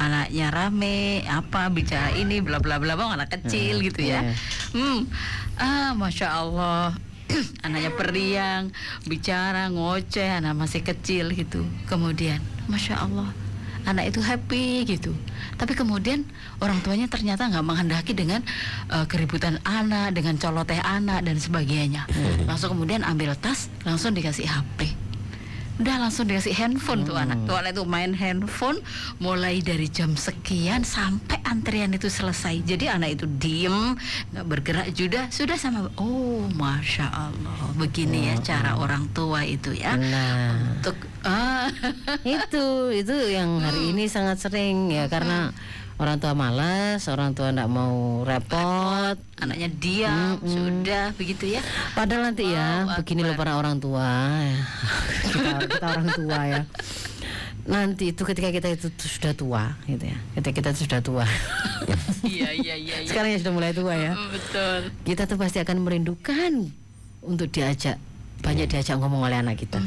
[0.00, 4.24] Anaknya rame, apa bicara ini, bla bla bla, bang anak kecil gitu ya.
[4.24, 4.32] iya.
[4.72, 5.04] Hmm,
[5.60, 6.96] ah, masya Allah.
[7.68, 8.72] Anaknya periang,
[9.04, 11.68] bicara, ngoceh, anak masih kecil gitu.
[11.84, 13.28] Kemudian, masya Allah,
[13.84, 15.12] anak itu happy gitu.
[15.60, 16.24] Tapi kemudian
[16.64, 18.40] orang tuanya ternyata nggak menghendaki dengan
[18.88, 22.08] eh, keributan anak, dengan coloteh anak dan sebagainya.
[22.48, 25.09] Langsung kemudian ambil tas, langsung dikasih HP.
[25.80, 27.40] Udah langsung dikasih handphone tuh anak.
[27.48, 28.84] Tuh anak itu main handphone
[29.16, 32.60] mulai dari jam sekian sampai antrian itu selesai.
[32.68, 33.96] Jadi anak itu diem,
[34.36, 35.32] nggak bergerak juga.
[35.32, 35.88] Sudah sama.
[35.96, 37.72] Oh, masya Allah.
[37.80, 39.96] Begini ya cara orang tua itu ya.
[39.96, 41.72] Nah, Untuk ah,
[42.28, 45.48] itu itu yang hari ini sangat sering ya karena
[46.00, 49.20] orang tua malas, orang tua tidak mau repot.
[49.40, 51.60] anaknya diam, sudah begitu ya.
[51.92, 54.08] Padahal nanti ya, Allahu begini loh para orang tua,
[54.40, 54.56] ya.
[55.32, 56.62] kita, kita orang tua ya.
[57.68, 60.16] Nanti itu ketika kita itu sudah tua, gitu ya.
[60.36, 61.24] Ketika kita itu sudah tua.
[62.20, 63.00] Iya iya iya.
[63.00, 63.08] iya.
[63.08, 64.12] Sekarang ya sudah mulai tua ya.
[64.12, 64.80] Mm, Betul.
[65.08, 66.68] Kita tuh pasti akan merindukan
[67.24, 67.96] untuk diajak
[68.44, 69.80] banyak diajak ngomong oleh anak kita.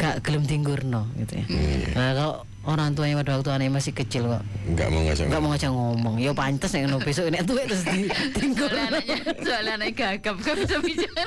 [0.00, 1.46] Gak gelem tinggurno gitu ya.
[1.92, 2.34] Nah, kalau
[2.66, 4.42] orang tuanya pada waktu anaknya masih kecil kok
[4.74, 7.82] nggak mau ngajak nggak mau ngajak ngomong ya pantes nek ngono besok nek tuwek terus
[7.86, 11.24] ditinggur Soalnya anaknya, soalnya anaknya gagap, gak bisa bicara.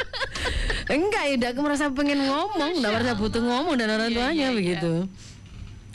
[0.91, 4.47] enggak ya enggak merasa pengen ngomong enggak merasa butuh ngomong dan orang Iya, tuanya iya,
[4.47, 4.57] iya.
[4.57, 4.93] begitu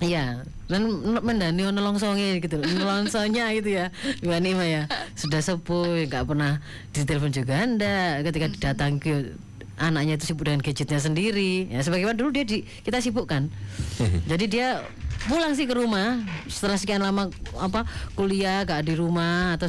[0.02, 0.90] Iya, dan
[1.22, 3.94] mendani ono longsonge gitu, longsongnya gitu ya.
[4.26, 6.58] Ima ya, sudah sepuh, nggak pernah
[6.90, 8.18] ditelepon juga anda.
[8.26, 9.38] Ketika datang ke
[9.78, 11.70] anaknya itu sibuk dengan gadgetnya sendiri.
[11.70, 13.54] Ya, sebagaimana dulu dia di, kita sibuk kan.
[14.26, 14.82] Jadi dia
[15.26, 16.20] pulang sih ke rumah.
[16.46, 17.84] Setelah sekian lama apa
[18.14, 19.68] kuliah gak di rumah atau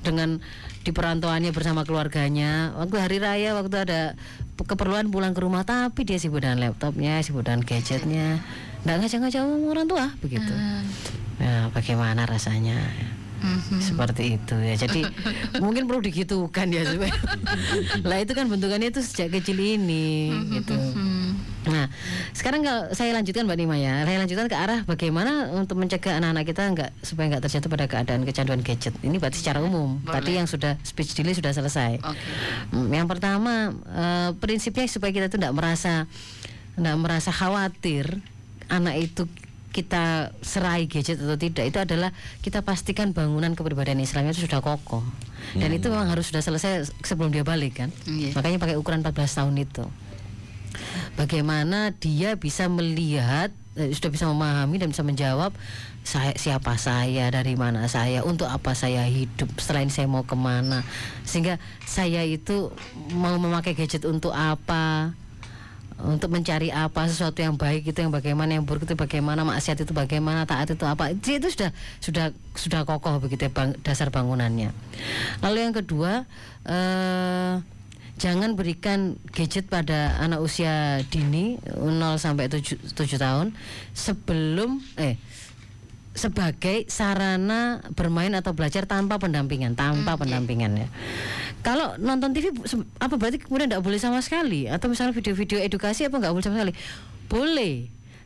[0.00, 0.40] dengan
[0.80, 2.72] di perantauannya bersama keluarganya.
[2.76, 4.00] Waktu hari raya waktu ada
[4.56, 8.40] pe- keperluan pulang ke rumah tapi dia sibuk dengan laptopnya sibuk dengan gadgetnya.
[8.84, 10.52] Nggak ngajak-ngajak orang tua begitu.
[11.40, 12.80] Nah bagaimana rasanya?
[13.40, 13.80] Mhm.
[13.80, 14.76] seperti itu ya.
[14.76, 15.00] Jadi
[15.64, 17.08] mungkin perlu digitukan ya supaya
[18.08, 20.76] lah itu kan bentukannya itu sejak kecil ini gitu
[21.70, 21.86] nah
[22.34, 24.02] sekarang kalau saya lanjutkan mbak Nima ya.
[24.02, 28.22] Saya lanjutkan ke arah bagaimana untuk mencegah anak-anak kita nggak supaya nggak terjatuh pada keadaan
[28.26, 28.94] kecanduan gadget.
[29.00, 30.02] Ini berarti secara umum.
[30.02, 32.02] tadi yang sudah speech delay sudah selesai.
[32.02, 32.30] Oke.
[32.74, 36.10] Hmm, yang pertama eh, prinsipnya supaya kita tuh tidak merasa
[36.74, 38.18] tidak merasa khawatir
[38.70, 39.26] anak itu
[39.70, 42.10] kita serai gadget atau tidak itu adalah
[42.42, 45.06] kita pastikan bangunan kepribadian Islam itu sudah kokoh.
[45.54, 47.90] Dan itu memang harus sudah selesai sebelum dia balik kan?
[48.06, 48.36] Iya.
[48.36, 49.84] makanya pakai ukuran 14 tahun itu
[51.18, 55.54] bagaimana dia bisa melihat eh, sudah bisa memahami dan bisa menjawab
[56.00, 60.80] saya siapa saya dari mana saya untuk apa saya hidup selain saya mau ke mana?
[61.28, 62.72] Sehingga saya itu
[63.12, 65.12] mau memakai gadget untuk apa?
[66.00, 69.92] Untuk mencari apa sesuatu yang baik itu yang bagaimana yang buruk itu bagaimana maksiat itu
[69.92, 71.12] bagaimana taat itu apa.
[71.12, 74.72] Itu, itu sudah sudah sudah kokoh begitu ya bang- dasar bangunannya.
[75.44, 76.24] Lalu yang kedua
[76.64, 77.60] eh,
[78.20, 83.56] jangan berikan gadget pada anak usia dini 0 sampai 7, 7 tahun
[83.96, 85.16] sebelum eh
[86.10, 90.88] sebagai sarana bermain atau belajar tanpa pendampingan, tanpa pendampingan ya.
[91.64, 92.50] Kalau nonton TV
[92.98, 96.56] apa berarti kemudian tidak boleh sama sekali atau misalnya video-video edukasi apa nggak boleh sama
[96.60, 96.74] sekali?
[97.30, 97.74] Boleh.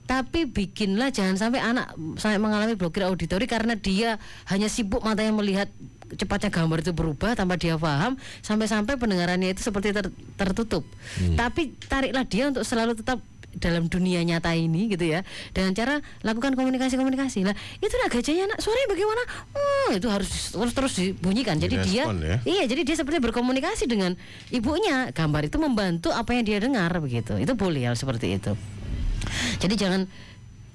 [0.04, 4.20] Tapi bikinlah jangan sampai anak sampai mengalami blokir auditori karena dia
[4.52, 5.68] hanya sibuk matanya melihat
[6.12, 10.84] cepatnya gambar itu berubah tanpa dia paham sampai-sampai pendengarannya itu seperti ter- tertutup.
[11.34, 13.20] Tapi tariklah dia untuk selalu tetap
[13.54, 15.22] dalam dunia nyata ini gitu ya.
[15.54, 17.46] Dengan cara lakukan komunikasi-komunikasi.
[17.46, 19.22] Lah itu lah gajahnya anak suaranya bagaimana?
[19.54, 21.56] Hmm, itu harus terus terus dibunyikan.
[21.58, 22.36] Jadi dia ya.
[22.42, 24.18] iya jadi dia seperti berkomunikasi dengan
[24.50, 25.10] ibunya.
[25.14, 27.38] Gambar itu membantu apa yang dia dengar begitu.
[27.38, 28.52] Itu boleh hal seperti itu.
[29.62, 30.04] Jadi jangan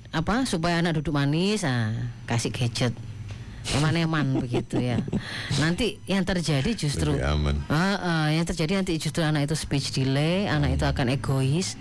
[0.09, 1.93] apa supaya anak duduk manis ah
[2.25, 2.97] kasih gadget
[3.77, 4.97] eman-eman begitu ya
[5.61, 7.55] nanti yang terjadi justru Lebih aman.
[7.69, 11.77] Ah, ah, yang terjadi nanti justru anak itu speech delay, anak itu akan egois,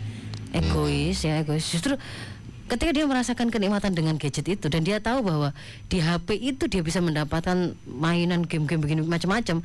[0.52, 1.64] egois ya egois.
[1.64, 1.96] Justru
[2.68, 5.56] ketika dia merasakan kenikmatan dengan gadget itu dan dia tahu bahwa
[5.88, 9.64] di HP itu dia bisa mendapatkan mainan game-game begini macam-macam.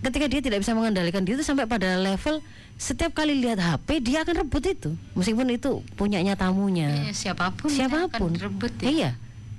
[0.00, 2.40] Ketika dia tidak bisa mengendalikan diri itu sampai pada level
[2.80, 7.68] setiap kali lihat HP dia akan rebut itu, meskipun itu punyanya tamunya Iya, siapa pun
[7.68, 8.88] siapa pun akan rebut ya.
[8.88, 9.10] iya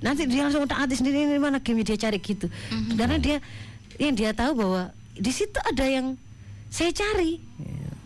[0.02, 2.98] nanti dia langsung taati sendiri ini mana game dia cari gitu Mhm.
[2.98, 3.36] karena dia
[3.96, 4.82] yang dia tahu bahwa
[5.14, 6.18] di situ ada yang
[6.68, 7.38] saya cari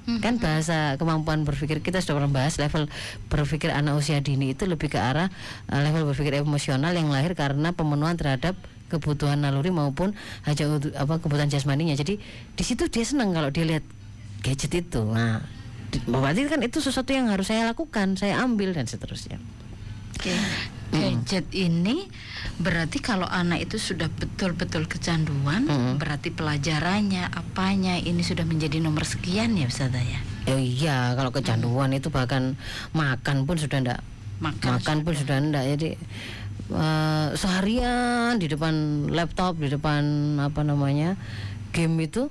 [0.06, 0.20] Mhm.
[0.22, 2.86] kan bahasa kemampuan berpikir kita sudah pernah bahas level
[3.26, 5.26] berpikir anak usia dini itu lebih ke arah
[5.66, 8.54] uh, level berpikir emosional yang lahir karena pemenuhan terhadap
[8.86, 10.14] kebutuhan naluri maupun
[10.46, 12.22] udu- apa kebutuhan jasmaninya jadi
[12.54, 13.82] di situ dia senang kalau dia lihat
[14.46, 15.42] gadget itu nah
[16.06, 19.42] berarti kan itu sesuatu yang harus saya lakukan saya ambil dan seterusnya
[20.14, 20.30] Oke.
[20.92, 22.06] Gadget ini
[22.56, 25.94] berarti kalau anak itu sudah betul-betul kecanduan, Mm-mm.
[25.98, 30.20] berarti pelajarannya, apanya ini sudah menjadi nomor sekian ya Ustazah ya.
[30.46, 32.54] Ya iya, kalau kecanduan itu bahkan
[32.94, 34.00] makan pun sudah ndak
[34.36, 35.90] Makan makan pun sudah ndak jadi
[36.70, 38.74] eh, seharian di depan
[39.10, 40.02] laptop, di depan
[40.38, 41.16] apa namanya
[41.72, 42.30] game itu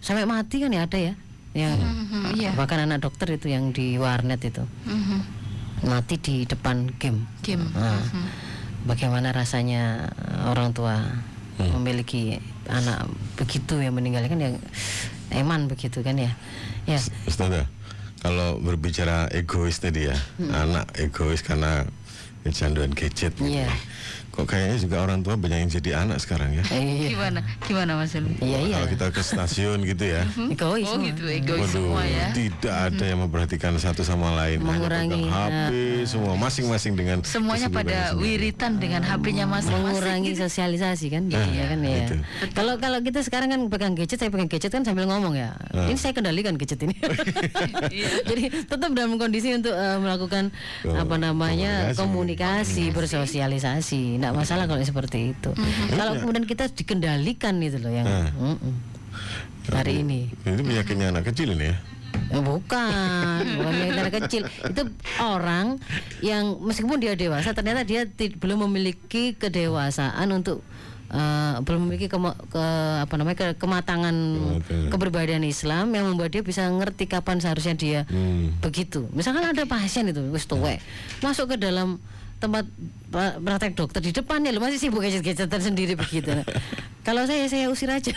[0.00, 1.14] sampai mati kan ya ada ya,
[1.54, 2.50] yang Mhm, iya.
[2.52, 5.43] bahkan anak dokter itu yang di warnet itu Mhm.
[5.82, 7.26] Mati di depan game.
[7.42, 7.66] Game.
[7.74, 8.24] Nah, Mhm.
[8.86, 10.12] bagaimana rasanya
[10.46, 11.02] orang tua
[11.58, 14.54] memiliki anak begitu yang meninggal kan yang
[15.30, 16.34] eman begitu kan ya,
[16.84, 16.98] ya.
[17.26, 17.66] Ustazah,
[18.20, 20.16] kalau berbicara egois tadi ya,
[20.50, 21.86] anak egois karena
[22.42, 23.32] kecanduan gadget.
[23.34, 23.48] gitu.
[23.48, 23.70] Iya.
[24.34, 26.66] Kok kayaknya juga orang tua banyak yang jadi anak sekarang ya.
[26.68, 27.08] Eh, iya.
[27.08, 27.38] Gimana?
[27.62, 28.34] Gimana Mas Helmi?
[28.36, 28.74] Iya iya.
[28.74, 30.26] Kalau kita ke stasiun gitu ya.
[30.26, 31.06] Egois Oh semua.
[31.06, 32.26] gitu, egois Waduh, semua ya.
[32.32, 34.58] tidak ada yang memperhatikan satu sama lain.
[34.58, 35.70] Mengurangi, pegang HP
[36.04, 38.50] semua masing-masing dengan Semuanya pada sendiri.
[38.50, 39.86] wiritan dengan HP-nya masing-masing.
[39.86, 40.42] mengurangi gitu.
[40.42, 41.94] sosialisasi kan Ah, jadinya kan ya.
[42.00, 42.14] itu.
[42.50, 45.54] Kalau kalau kita sekarang kan pegang gadget, saya pegang gadget kan sambil ngomong ya.
[45.70, 45.86] Ah.
[45.86, 46.94] Ini saya kendalikan gadget ini.
[47.86, 48.08] Iya.
[48.24, 50.50] Jadi tetap dalam kondisi untuk eh, melakukan
[50.82, 52.00] Oh, apa namanya komunikasi.
[52.00, 54.02] komunikasi, bersosialisasi.
[54.24, 55.52] Tidak masalah kalau seperti itu.
[55.52, 55.92] Mhm.
[55.92, 58.32] Kalau kemudian kita dikendalikan itu loh yang Ah.
[58.32, 58.72] Mm-mm.
[59.68, 60.32] hari ini.
[60.40, 61.76] Ini penyakitnya anak kecil ini ya.
[62.30, 64.48] Eh, Bukan, bukan anak kecil.
[64.48, 65.76] Itu orang
[66.20, 70.64] yang meskipun dia dewasa, ternyata dia belum memiliki kedewasaan untuk
[71.06, 72.64] eh, belum memiliki kema- ke,
[72.98, 74.16] apa namanya ke- kematangan
[74.88, 78.56] keberbedaan Islam yang membuat dia bisa ngerti kapan seharusnya dia Hmm.
[78.58, 79.04] begitu.
[79.12, 80.80] Misalkan ada pasien itu wis tuwek,
[81.20, 82.00] masuk ke dalam
[82.34, 82.66] tempat
[83.14, 86.34] praktek dokter di depannya lo masih sibuk gadget-gadgetan sendiri begitu.
[87.04, 88.16] Kalau saya saya usir aja.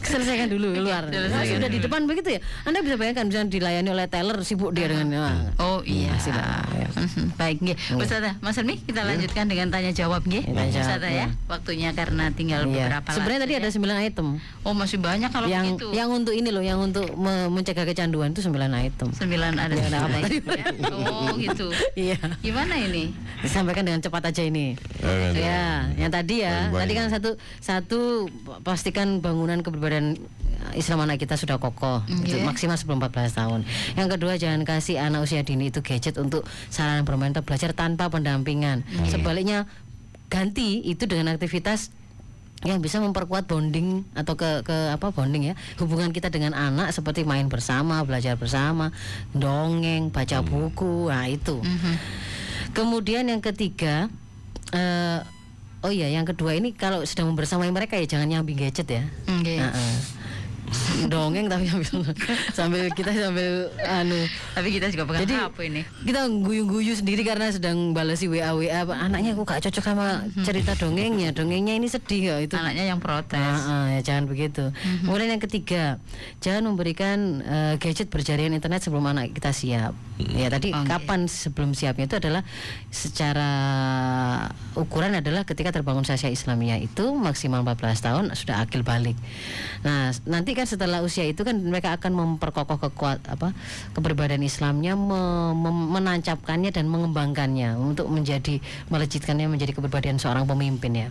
[0.00, 1.02] Selesaikan dulu keluar.
[1.04, 2.40] Nah, Selesaikan sudah di depan begitu ya.
[2.62, 5.10] Anda bisa bayangkan misalnya dilayani oleh teller sibuk dia dengan
[5.58, 6.14] Oh iya.
[6.30, 6.86] Lah, ya.
[7.34, 7.76] Baik nggih.
[7.96, 10.46] Ustazah, Mas Helmi kita lanjutkan dengan tanya jawab nggih.
[10.46, 11.26] Ustazah ya.
[11.26, 11.34] ya.
[11.48, 12.86] Waktunya karena tinggal Iya.
[12.86, 13.98] beberapa Sebenarnya tadi waktu ada ya.
[13.98, 14.26] 9 item.
[14.62, 15.90] Oh masih banyak kalau yang begitu.
[15.90, 19.10] yang untuk ini loh, yang untuk me- mencegah kecanduan itu 9 item.
[19.10, 20.28] Sembilan ada Ya, ada sembilan apa?
[20.30, 20.66] itu ya.
[21.02, 21.68] Oh gitu.
[21.92, 22.16] Iya.
[22.40, 23.12] Gimana ini?
[23.44, 24.78] Disampaikan dengan cepat aja ini.
[25.02, 25.32] Ya, kan?
[25.36, 25.66] Ya,
[25.98, 26.70] yang tadi ya.
[26.72, 28.00] Tadi kan satu satu
[28.64, 30.16] pastikan bangunan keberadaan
[30.78, 32.46] Islam anak kita sudah kokoh Itu Oke.
[32.46, 33.60] maksimal sebelum 14 tahun.
[33.98, 38.08] Yang kedua jangan kasih anak usia dini itu gadget untuk sarana bermain atau belajar tanpa
[38.08, 38.86] pendampingan.
[39.10, 39.66] Sebaliknya
[40.32, 41.92] ganti itu dengan aktivitas
[42.62, 47.26] yang bisa memperkuat bonding atau ke ke apa bonding ya hubungan kita dengan anak seperti
[47.26, 48.94] main bersama belajar bersama
[49.34, 51.94] dongeng baca buku nah itu Mhm.
[52.72, 54.08] Kemudian yang ketiga,
[54.72, 55.20] eh,
[55.84, 59.04] oh iya, yang kedua ini kalau sedang membersamai mereka ya jangan nyambi gadget ya.
[59.28, 59.60] Oke.
[59.60, 59.96] Nah, eh.
[61.06, 62.12] Dongeng tapi sambil
[62.50, 64.18] sambil kita sambil anu
[64.52, 65.82] Tapi kita juga pegang Jadi HP ini.
[66.02, 70.06] kita guyu-guyu sendiri karena sedang balesi WA WA anaknya aku gak cocok sama
[70.40, 73.56] cerita dongengnya dongengnya ini sedih ya itu Anaknya yang protes.
[73.58, 74.70] Ah, ah, ya jangan begitu.
[75.02, 75.98] Kemudian yang ketiga,
[76.38, 79.92] jangan memberikan eh, gadget berjaringan internet sebelum anak kita siap.
[80.30, 80.86] Ya tadi Oke.
[80.86, 82.42] kapan sebelum siapnya itu adalah
[82.92, 83.50] secara
[84.78, 89.18] ukuran adalah ketika terbangun sasya Islamiyah itu maksimal 14 tahun sudah akil balik.
[89.82, 93.56] Nah, nanti kan setelah usia itu kan mereka akan memperkokoh kekuat apa
[93.96, 101.10] kepribadian Islamnya, me- mem- menancapkannya dan mengembangkannya untuk menjadi melejitkannya menjadi kepribadian seorang pemimpin ya.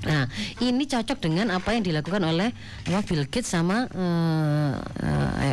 [0.00, 0.24] Nah,
[0.58, 4.72] ini cocok dengan apa yang dilakukan oleh apa, Bill Gates sama eh,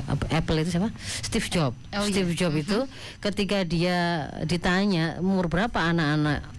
[0.04, 0.90] apa- Apple itu siapa?
[1.02, 1.76] Steve Jobs.
[1.92, 2.12] Oh, iya.
[2.12, 2.80] Steve Jobs itu
[3.20, 3.98] ketika dia
[4.44, 6.56] ditanya umur berapa anak-anak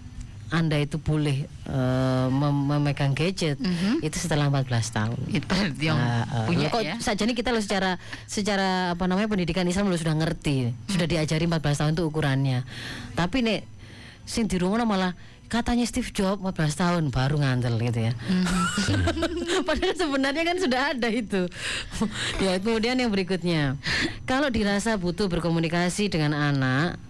[0.49, 3.61] anda itu boleh eh, mem- memegang gadget
[4.01, 5.19] itu setelah 14 tahun.
[5.29, 5.45] Itu
[5.77, 6.97] yang eh, punya kok ya.
[6.97, 11.45] saja nih kita loh secara secara apa namanya pendidikan Islam lo sudah ngerti, sudah diajari
[11.45, 12.65] 14 tahun itu ukurannya.
[13.13, 13.61] Tapi nek
[14.29, 15.17] sing dirungokno malah
[15.49, 18.13] katanya Steve Jobs 14 tahun baru ngandel gitu ya.
[19.67, 21.49] Padahal sebenarnya kan sudah ada itu.
[22.37, 23.73] ya, kemudian yang berikutnya.
[24.29, 27.01] Kalau dirasa butuh berkomunikasi dengan anak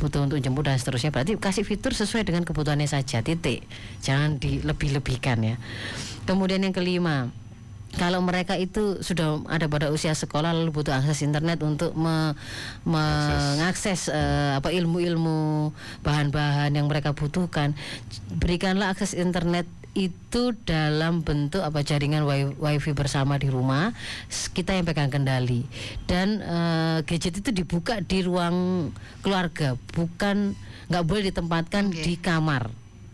[0.00, 3.68] butuh untuk jemput dan seterusnya berarti kasih fitur sesuai dengan kebutuhannya saja titik
[4.00, 5.56] jangan dilebih-lebihkan ya
[6.24, 7.28] kemudian yang kelima
[7.98, 12.38] kalau mereka itu sudah ada pada usia sekolah lalu butuh akses internet untuk me-
[12.86, 15.70] mengakses eh, apa ilmu-ilmu
[16.06, 17.74] bahan-bahan yang mereka butuhkan
[18.38, 19.66] berikanlah akses internet
[19.98, 23.90] itu dalam bentuk apa jaringan wi- wifi bersama di rumah
[24.54, 25.66] kita yang pegang kendali
[26.06, 28.88] dan eh, gadget itu dibuka di ruang
[29.26, 30.54] keluarga bukan
[30.86, 32.02] nggak boleh ditempatkan Oke.
[32.06, 32.70] di kamar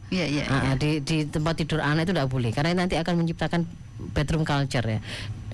[0.06, 0.44] Iya, iya.
[0.46, 3.66] Ah, ah, di di tempat tidur anak itu tidak boleh karena nanti akan menciptakan
[4.12, 5.00] bedroom culture ya.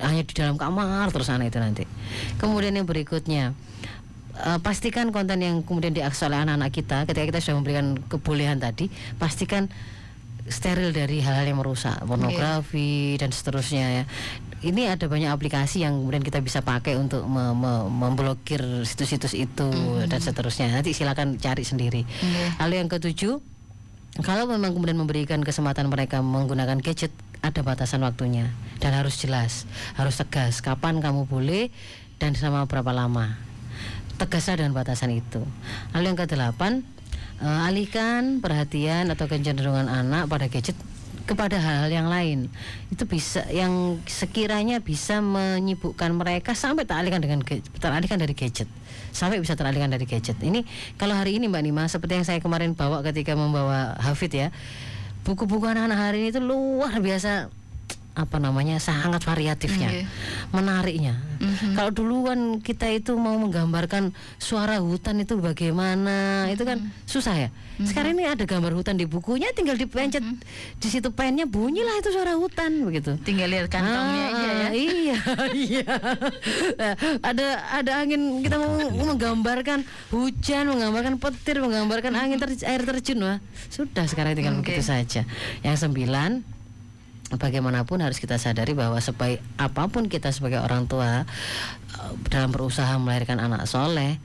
[0.02, 1.84] Hanya di dalam kamar terus anak itu nanti.
[2.38, 3.54] Kemudian yang berikutnya
[4.34, 8.90] eh, pastikan konten yang kemudian diakses oleh anak-anak kita ketika kita sudah memberikan kebolehan tadi
[9.16, 9.70] pastikan
[10.42, 14.04] steril dari hal-hal yang merusak pornografi dan seterusnya ya.
[14.62, 19.70] Ini ada banyak aplikasi yang kemudian kita bisa pakai untuk me- me- memblokir situs-situs itu
[20.06, 20.70] dan seterusnya.
[20.70, 22.02] Nanti silakan cari sendiri.
[22.06, 22.42] Oke.
[22.62, 23.42] lalu yang ketujuh
[24.20, 27.08] kalau memang kemudian memberikan kesempatan mereka menggunakan gadget
[27.40, 28.52] ada batasan waktunya.
[28.76, 29.64] Dan harus jelas
[29.96, 31.72] harus tegas kapan kamu boleh
[32.20, 33.40] dan selama berapa lama.
[34.20, 35.40] Tegaslah dengan batasan itu.
[35.96, 36.84] Lalu yang kedelapan
[37.40, 40.76] eh, alihkan perhatian atau kecenderungan anak pada gadget
[41.24, 42.50] kepada hal-hal yang lain.
[42.90, 48.66] Itu bisa yang sekiranya bisa menyibukkan mereka sampai teralihkan dengan ga- teralihkan dari gadget.
[49.12, 50.36] Sampai bisa teralihkan dari gadget.
[50.42, 50.66] Ini
[51.00, 54.48] kalau hari ini Mbak Nima seperti yang saya kemarin bawa ketika membawa Hafid ya
[55.22, 57.46] buku-buku anak-anak hari ini itu luar biasa
[58.12, 60.04] apa namanya sangat variatifnya Iya.
[60.50, 61.72] menariknya Mhm.
[61.72, 67.08] kalau dulu kan kita itu mau menggambarkan suara hutan itu bagaimana itu kan Mhm.
[67.08, 67.50] susah ya
[67.82, 70.38] sekarang ini ada gambar hutan di bukunya tinggal dipencet Mhm.
[70.76, 74.68] di situ pennya bunyilah itu suara hutan begitu Tinggal lihat kantongnya Ah, aja ya.
[74.72, 75.16] Iya,
[75.72, 75.84] iya.
[76.76, 83.18] Nah, ada ada angin kita mau menggambarkan hujan, menggambarkan petir, menggambarkan angin ter- air terjun
[83.20, 83.38] wah.
[83.68, 84.68] Sudah sekarang tinggal Oke.
[84.68, 85.22] begitu saja.
[85.60, 86.30] Yang sembilan
[87.36, 91.24] bagaimanapun harus kita sadari bahwa sebaik apa pun kita sebagai orang tua
[91.96, 94.18] eh, dalam berusaha melahirkan anak soleh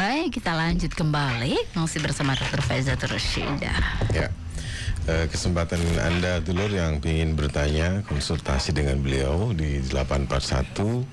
[0.00, 2.64] Baik, kita lanjut kembali masih bersama Dr.
[2.64, 3.68] Faiza Rashida.
[4.16, 4.32] Ya.
[5.04, 11.04] Eh, kesempatan Anda dulur yang ingin bertanya konsultasi dengan beliau di 841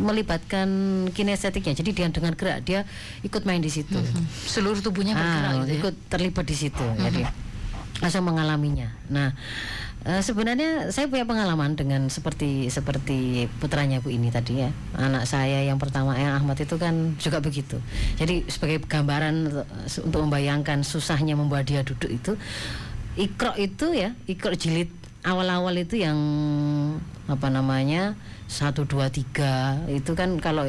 [0.04, 0.68] melibatkan
[1.12, 1.74] kinestetiknya.
[1.74, 2.82] Jadi dia dengan gerak dia
[3.22, 3.98] ikut main di situ.
[4.46, 5.78] Seluruh tubuhnya bergerak Ah, gitu ya.
[5.80, 6.84] ikut terlibat di situ.
[6.98, 7.22] Jadi
[8.02, 8.90] langsung mengalaminya.
[9.06, 9.30] Nah,
[10.02, 14.70] eh, sebenarnya saya punya pengalaman dengan seperti seperti putranya Bu ini tadi ya.
[14.98, 17.78] Anak saya yang pertama yang Ahmad itu kan juga begitu.
[18.18, 19.68] Jadi sebagai gambaran untuk-
[20.10, 22.34] untuk membayangkan susahnya membuat dia duduk itu
[23.14, 24.90] ikro itu ya, ikro jilid
[25.22, 26.18] awal-awal itu yang
[27.24, 30.68] apa namanya satu dua tiga itu kan kalau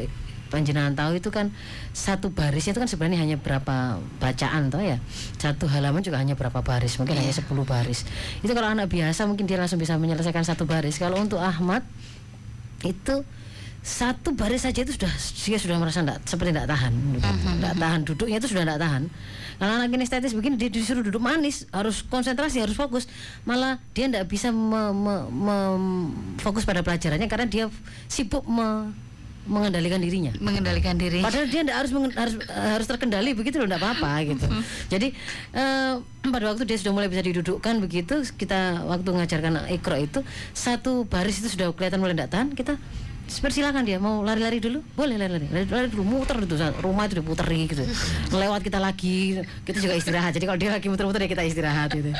[0.50, 1.50] panjenengan tahu itu kan
[1.92, 5.02] satu barisnya itu kan sebenarnya hanya berapa bacaan toh ya.
[5.42, 8.06] Satu halaman juga hanya berapa baris mungkin hanya 10 baris.
[8.46, 11.02] Itu kalau anak biasa mungkin dia langsung bisa menyelesaikan satu baris.
[11.02, 11.82] Kalau untuk Ahmad
[12.86, 13.26] itu
[13.86, 15.14] satu baris saja itu sudah
[15.46, 16.94] dia sudah merasa enggak, seperti tidak tahan.
[17.62, 19.04] Tidak tahan duduknya itu sudah tidak tahan.
[19.56, 23.06] Kalau anak kinestetis begini dia disuruh duduk manis harus konsentrasi harus fokus.
[23.46, 27.66] Malah dia tidak bisa me- me- me- fokus pada pelajarannya karena dia
[28.10, 28.90] sibuk me-
[29.46, 31.22] mengendalikan dirinya Mengendalikan diri.
[31.22, 34.46] Padahal dia harus harus harus terkendali begitu loh, enggak apa-apa gitu.
[34.94, 35.08] Jadi
[35.54, 35.94] eh,
[36.26, 40.20] pada waktu dia sudah mulai bisa didudukkan begitu, kita waktu mengajarkan ikro itu
[40.54, 42.78] satu baris itu sudah kelihatan mulai enggak tahan, kita
[43.26, 47.82] persilakan dia mau lari-lari dulu, boleh lari-lari, lari-lari dulu, muter itu rumah itu diputeri gitu.
[48.30, 50.38] Lewat kita lagi, kita juga istirahat.
[50.38, 52.14] Jadi kalau dia lagi muter-muter ya kita istirahat gitu.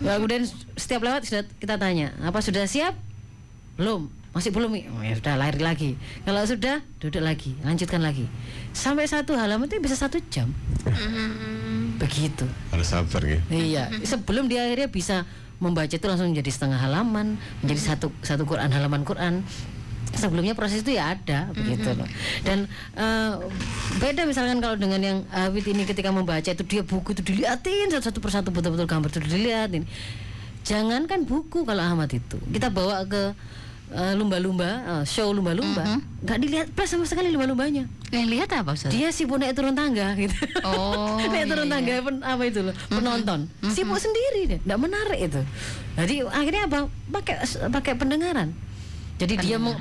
[0.00, 0.48] Nah, kemudian
[0.80, 2.96] setiap lewat sudah kita tanya, apa sudah siap?
[3.74, 5.90] belum masih belum oh, ya sudah lari lagi.
[6.26, 8.26] Kalau sudah duduk lagi lanjutkan lagi.
[8.74, 10.50] Sampai satu halaman itu bisa satu jam.
[12.02, 12.42] Begitu.
[12.74, 13.40] Harus sabar gitu.
[13.54, 13.94] iya.
[14.02, 15.22] Sebelum dia akhirnya bisa
[15.62, 19.46] membaca itu langsung menjadi setengah halaman menjadi satu satu Quran halaman Quran.
[20.14, 22.06] Sebelumnya proses itu ya ada begitu loh.
[22.42, 22.66] Dan
[22.98, 23.32] eh,
[24.02, 28.10] beda misalkan kalau dengan yang Hafid ini ketika membaca itu dia buku itu diliatin satu
[28.10, 29.86] satu persatu betul-betul gambar itu diliatin.
[30.66, 32.38] Jangankan buku kalau Ahmad itu.
[32.50, 33.34] Kita bawa ke
[33.92, 36.00] eh, lumba-lumba eh, show lumba-lumba.
[36.24, 37.84] Nggak dilihat plus sama sekali lumba-lumbanya.
[38.14, 38.94] Yang lihat apa Ustaz?
[38.94, 40.32] dia sibuk naik turun tangga gitu.
[40.64, 43.50] Oh, naik turun iya, tangga pen- apa itu loh penonton.
[43.74, 45.40] Sibuk sendiri deh nggak menarik itu.
[45.98, 46.78] Jadi akhirnya apa?
[47.12, 47.36] Pakai
[47.68, 48.54] pakai pendengaran.
[49.14, 49.78] Jadi dia meng-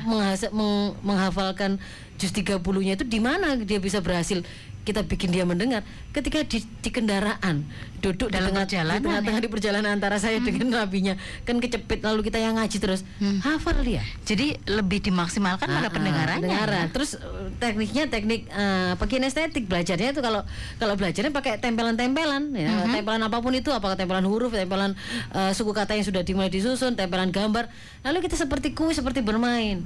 [1.01, 1.81] menghafalkan
[2.21, 4.45] juz 30 nya itu di mana dia bisa berhasil
[4.83, 5.79] kita bikin dia mendengar
[6.11, 7.63] ketika di, di kendaraan
[7.99, 12.03] duduk Dalam di tengah perjalanan, di tengah-tengah di perjalanan antara saya dengan nabinya kan kecepit
[12.03, 13.07] lalu kita yang ngaji terus
[13.41, 16.43] hafal dia Jadi lebih dimaksimalkan pada Ah, ah, pendengarannya.
[16.43, 16.83] pendengaran.
[16.83, 16.91] ya?
[16.91, 20.43] Terus eh, tekniknya teknik eh, apa kinestetik belajarnya itu kalau
[20.77, 24.99] kalau belajarnya pakai tempelan-tempelan ya, tempelan apa pun itu apakah tempelan huruf, tempelan
[25.31, 27.71] eh, suku kata yang sudah dimulai disusun, tempelan gambar.
[28.03, 29.79] Lalu kita seperti kuis seperti bermain.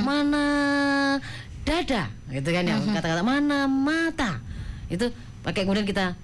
[0.00, 0.42] Mana
[1.60, 4.39] dada gitu kan ya kata-kata mana mata.
[4.90, 5.14] Itu
[5.46, 6.18] pakai kemudian kita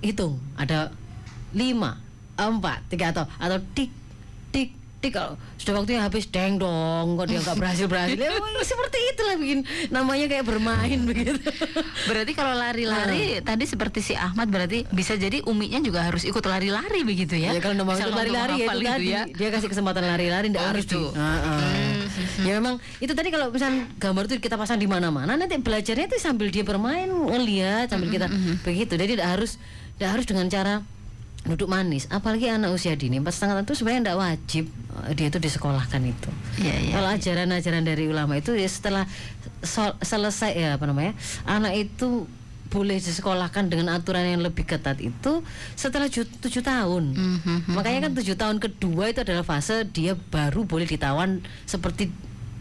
[0.00, 0.40] hitung.
[0.56, 0.90] Ada
[1.52, 2.00] lima
[2.40, 3.92] empat tiga atau atau tik
[4.50, 8.98] tik tik kalau sudah waktunya habis deng dong kok dia nggak berhasil berhasil ya, seperti
[9.10, 11.32] itulah bikin namanya kayak bermain begitu
[12.08, 17.00] Berarti kalau lari-lari tadi seperti si Ahmad berarti bisa jadi Uminya juga harus ikut lari-lari
[17.00, 17.56] begitu ya?
[17.56, 19.22] ya kalau Misal untuk lari-lari ya itu gitu tadi ya.
[19.26, 21.00] dia kasih kesempatan lari-lari nggak Oh, harus gitu.
[21.08, 21.60] di Ah, ah.
[22.44, 26.20] ya memang itu tadi kalau misal gambar itu kita pasang di mana-mana nanti belajarnya itu
[26.20, 28.28] sambil dia bermain ngelihat sambil kita
[28.60, 29.56] begitu jadi tidak harus
[29.96, 30.74] tidak harus dengan cara
[31.42, 32.04] duduk manis.
[32.06, 34.64] Apalagi anak usia dini empat setengah tahun itu sebenarnya tidak wajib
[35.08, 36.30] eh, dia itu disekolahkan itu.
[36.58, 39.08] Iya, iya, kalau ajaran-ajaran dari ulama itu ya setelah
[39.60, 42.28] so- selesai ya apa namanya anak itu
[42.70, 45.42] boleh disekolahkan dengan aturan yang lebih ketat itu
[45.74, 47.04] setelah ju- tujuh tahun.
[47.10, 52.14] Mhm, Makanya kan tujuh tahun kedua itu adalah fase dia baru boleh ditawan seperti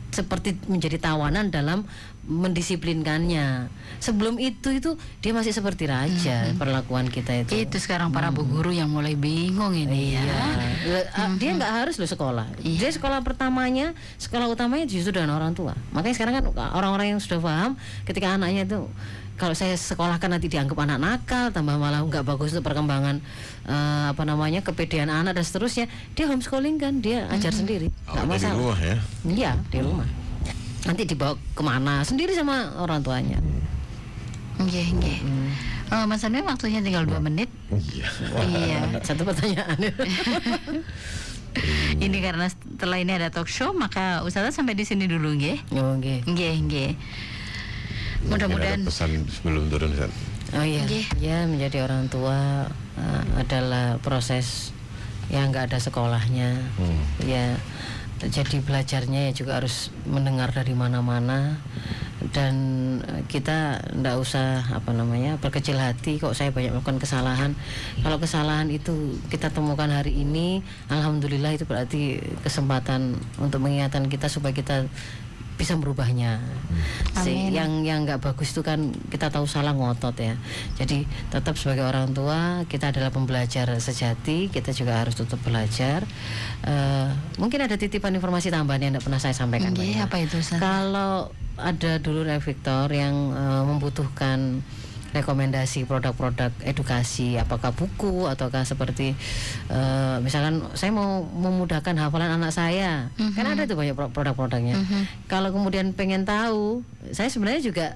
[0.10, 1.86] seperti menjadi tawanan dalam
[2.30, 3.70] mendisiplinkannya.
[3.98, 7.66] Sebelum itu itu dia masih seperti raja perlakuan kita itu.
[7.66, 10.22] Itu sekarang para bu guru yang mulai bingung ini ya.
[10.22, 10.46] Iya.
[10.86, 12.46] Le- ah, Dia nggak harus loh sekolah.
[12.62, 15.74] Dia sekolah pertamanya, sekolah utamanya justru dengan orang tua.
[15.94, 16.46] Makanya sekarang kan
[16.78, 17.74] orang-orang yang sudah paham
[18.06, 18.86] ketika anaknya itu
[19.40, 23.24] kalau saya sekolahkan nanti dianggap anak nakal, tambah malah nggak bagus untuk perkembangan
[23.66, 25.88] eh, apa namanya kepedean anak dan seterusnya.
[26.14, 28.58] Dia homeschooling kan, dia ajar sendiri, nggak Awalnya di masalah.
[28.60, 28.98] rumah ya.
[29.24, 30.08] Iya di rumah.
[30.80, 33.40] Nanti dibawa ke mana sendiri sama orang tuanya.
[34.60, 35.18] Nggih, nggih.
[35.90, 37.48] Oh, Mas Anwar waktunya tinggal dua menit.
[37.72, 38.08] Iya.
[38.44, 38.80] Iya.
[39.08, 39.80] Satu pertanyaan.
[42.00, 45.58] Ini karena setelah ini ada talk show, maka Ustazah sampai di sini dulu, nggih.
[45.76, 46.30] oh, oke.
[46.30, 46.92] Nggih, nggih.
[48.28, 50.12] Mudah-mudahan pesan sebelum turun Ustaz.
[50.50, 51.06] Oh iya, Nggih.
[51.22, 52.66] ya menjadi orang tua
[52.98, 54.74] uh, adalah proses
[55.30, 56.58] yang nggak ada sekolahnya.
[56.74, 57.02] Hmm.
[57.22, 57.54] Ya,
[58.20, 61.62] jadi belajarnya ya juga harus mendengar dari mana-mana
[62.34, 62.56] dan
[63.06, 67.54] uh, kita ndak usah apa namanya berkecil hati kok saya banyak melakukan kesalahan.
[68.02, 74.52] Kalau kesalahan itu kita temukan hari ini, alhamdulillah itu berarti kesempatan untuk mengingatkan kita supaya
[74.52, 74.90] kita
[75.60, 76.40] bisa merubahnya.
[77.20, 80.40] Si- yang yang nggak bagus itu kan kita tahu salah ngotot ya.
[80.80, 84.48] Jadi tetap sebagai orang tua kita adalah pembelajar sejati.
[84.48, 86.08] Kita juga harus tetap belajar.
[86.64, 89.76] Eh, mungkin ada titipan informasi tambahan yang tidak pernah saya sampaikan.
[89.76, 90.08] Nggih, Ira.
[90.08, 90.64] apa itu, Ustaz?
[90.64, 94.64] Kalau ada dulu Victor yang eh, membutuhkan
[95.12, 99.18] rekomendasi produk-produk edukasi apakah buku ataukah seperti
[99.68, 103.10] eh, misalkan saya mau memudahkan hafalan anak saya.
[103.34, 104.78] Kan ada tuh banyak pro- produk-produknya.
[105.26, 107.88] Kalau kemudian pengen tahu saya sebenarnya juga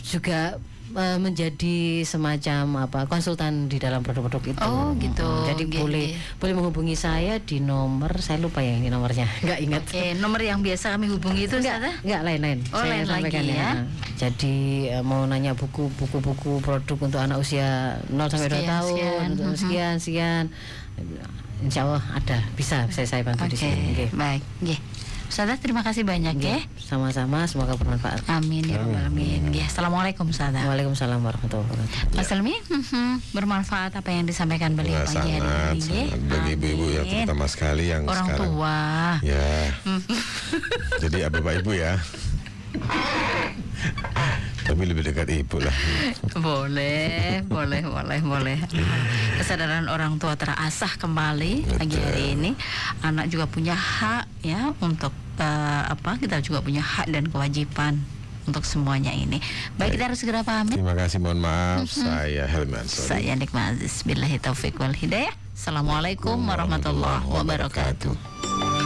[0.00, 0.56] juga
[0.92, 5.26] eh, menjadi semacam apa konsultan di dalam produk-produk itu Oh, gitu.
[5.44, 9.82] jadi Nggih, boleh boleh menghubungi saya di nomor saya lupa ya ini nomornya nggak ingat
[9.84, 12.58] Oke, nomor yang biasa kami hubungi itu enggak, enggak lain-lain.
[12.70, 13.70] Oh, lain sampaikan lagi ya.
[14.18, 14.54] Jadi
[14.88, 17.68] eh, mau nanya buku buku-buku produk untuk anak usia
[18.06, 19.26] 0 sampai 2 Sekian, tahun, sekian.
[19.30, 19.56] untuk Mhm.
[19.56, 20.44] sekian sekian.
[21.60, 23.92] Insya Allah ada, bisa saya saya bantu Oke, di sini.
[23.92, 24.06] Oke.
[24.10, 24.42] baik.
[24.60, 24.78] Nggih.
[25.30, 26.58] Ustazah terima kasih banyak ya.
[26.76, 28.26] Sama-sama, semoga bermanfaat.
[28.26, 29.46] Amin ya rabbal alamin.
[29.46, 30.66] Nggih, Assalamualaikum Ustazah.
[30.66, 32.18] Waalaikumsalam warahmatullahi wabarakatuh.
[32.18, 36.02] Mas Helmi, mhm, bermanfaat apa yang disampaikan beliau Nah, pagi hari sangat, ini.
[36.10, 36.20] sangat.
[36.26, 37.14] bagi ibu-ibu yang Amin.
[37.22, 38.78] terutama sekali yang Orang sekarang tua.
[39.22, 39.50] ya
[40.98, 41.92] jadi ah, bapak ibu ya
[44.70, 45.74] tapi lebih dekat ibu lah
[46.38, 48.58] Boleh, boleh, boleh, boleh.
[49.36, 52.06] Kesadaran orang tua terasah kembali pagi Betul.
[52.06, 52.50] hari ini.
[53.02, 55.10] Anak juga punya hak ya untuk
[55.42, 56.16] eh, apa?
[56.22, 57.98] Kita juga punya hak dan kewajiban
[58.46, 59.42] untuk semuanya ini.
[59.76, 60.78] Baik, kita harus segera pamit.
[60.78, 64.06] terima kasih mohon maaf saya Helmi Ansori Saya Nikma Aziz.
[64.06, 65.34] Billahi taufik wal hidayah.
[65.52, 68.79] Assalamualaikum warahmatullahi wabarakatuh.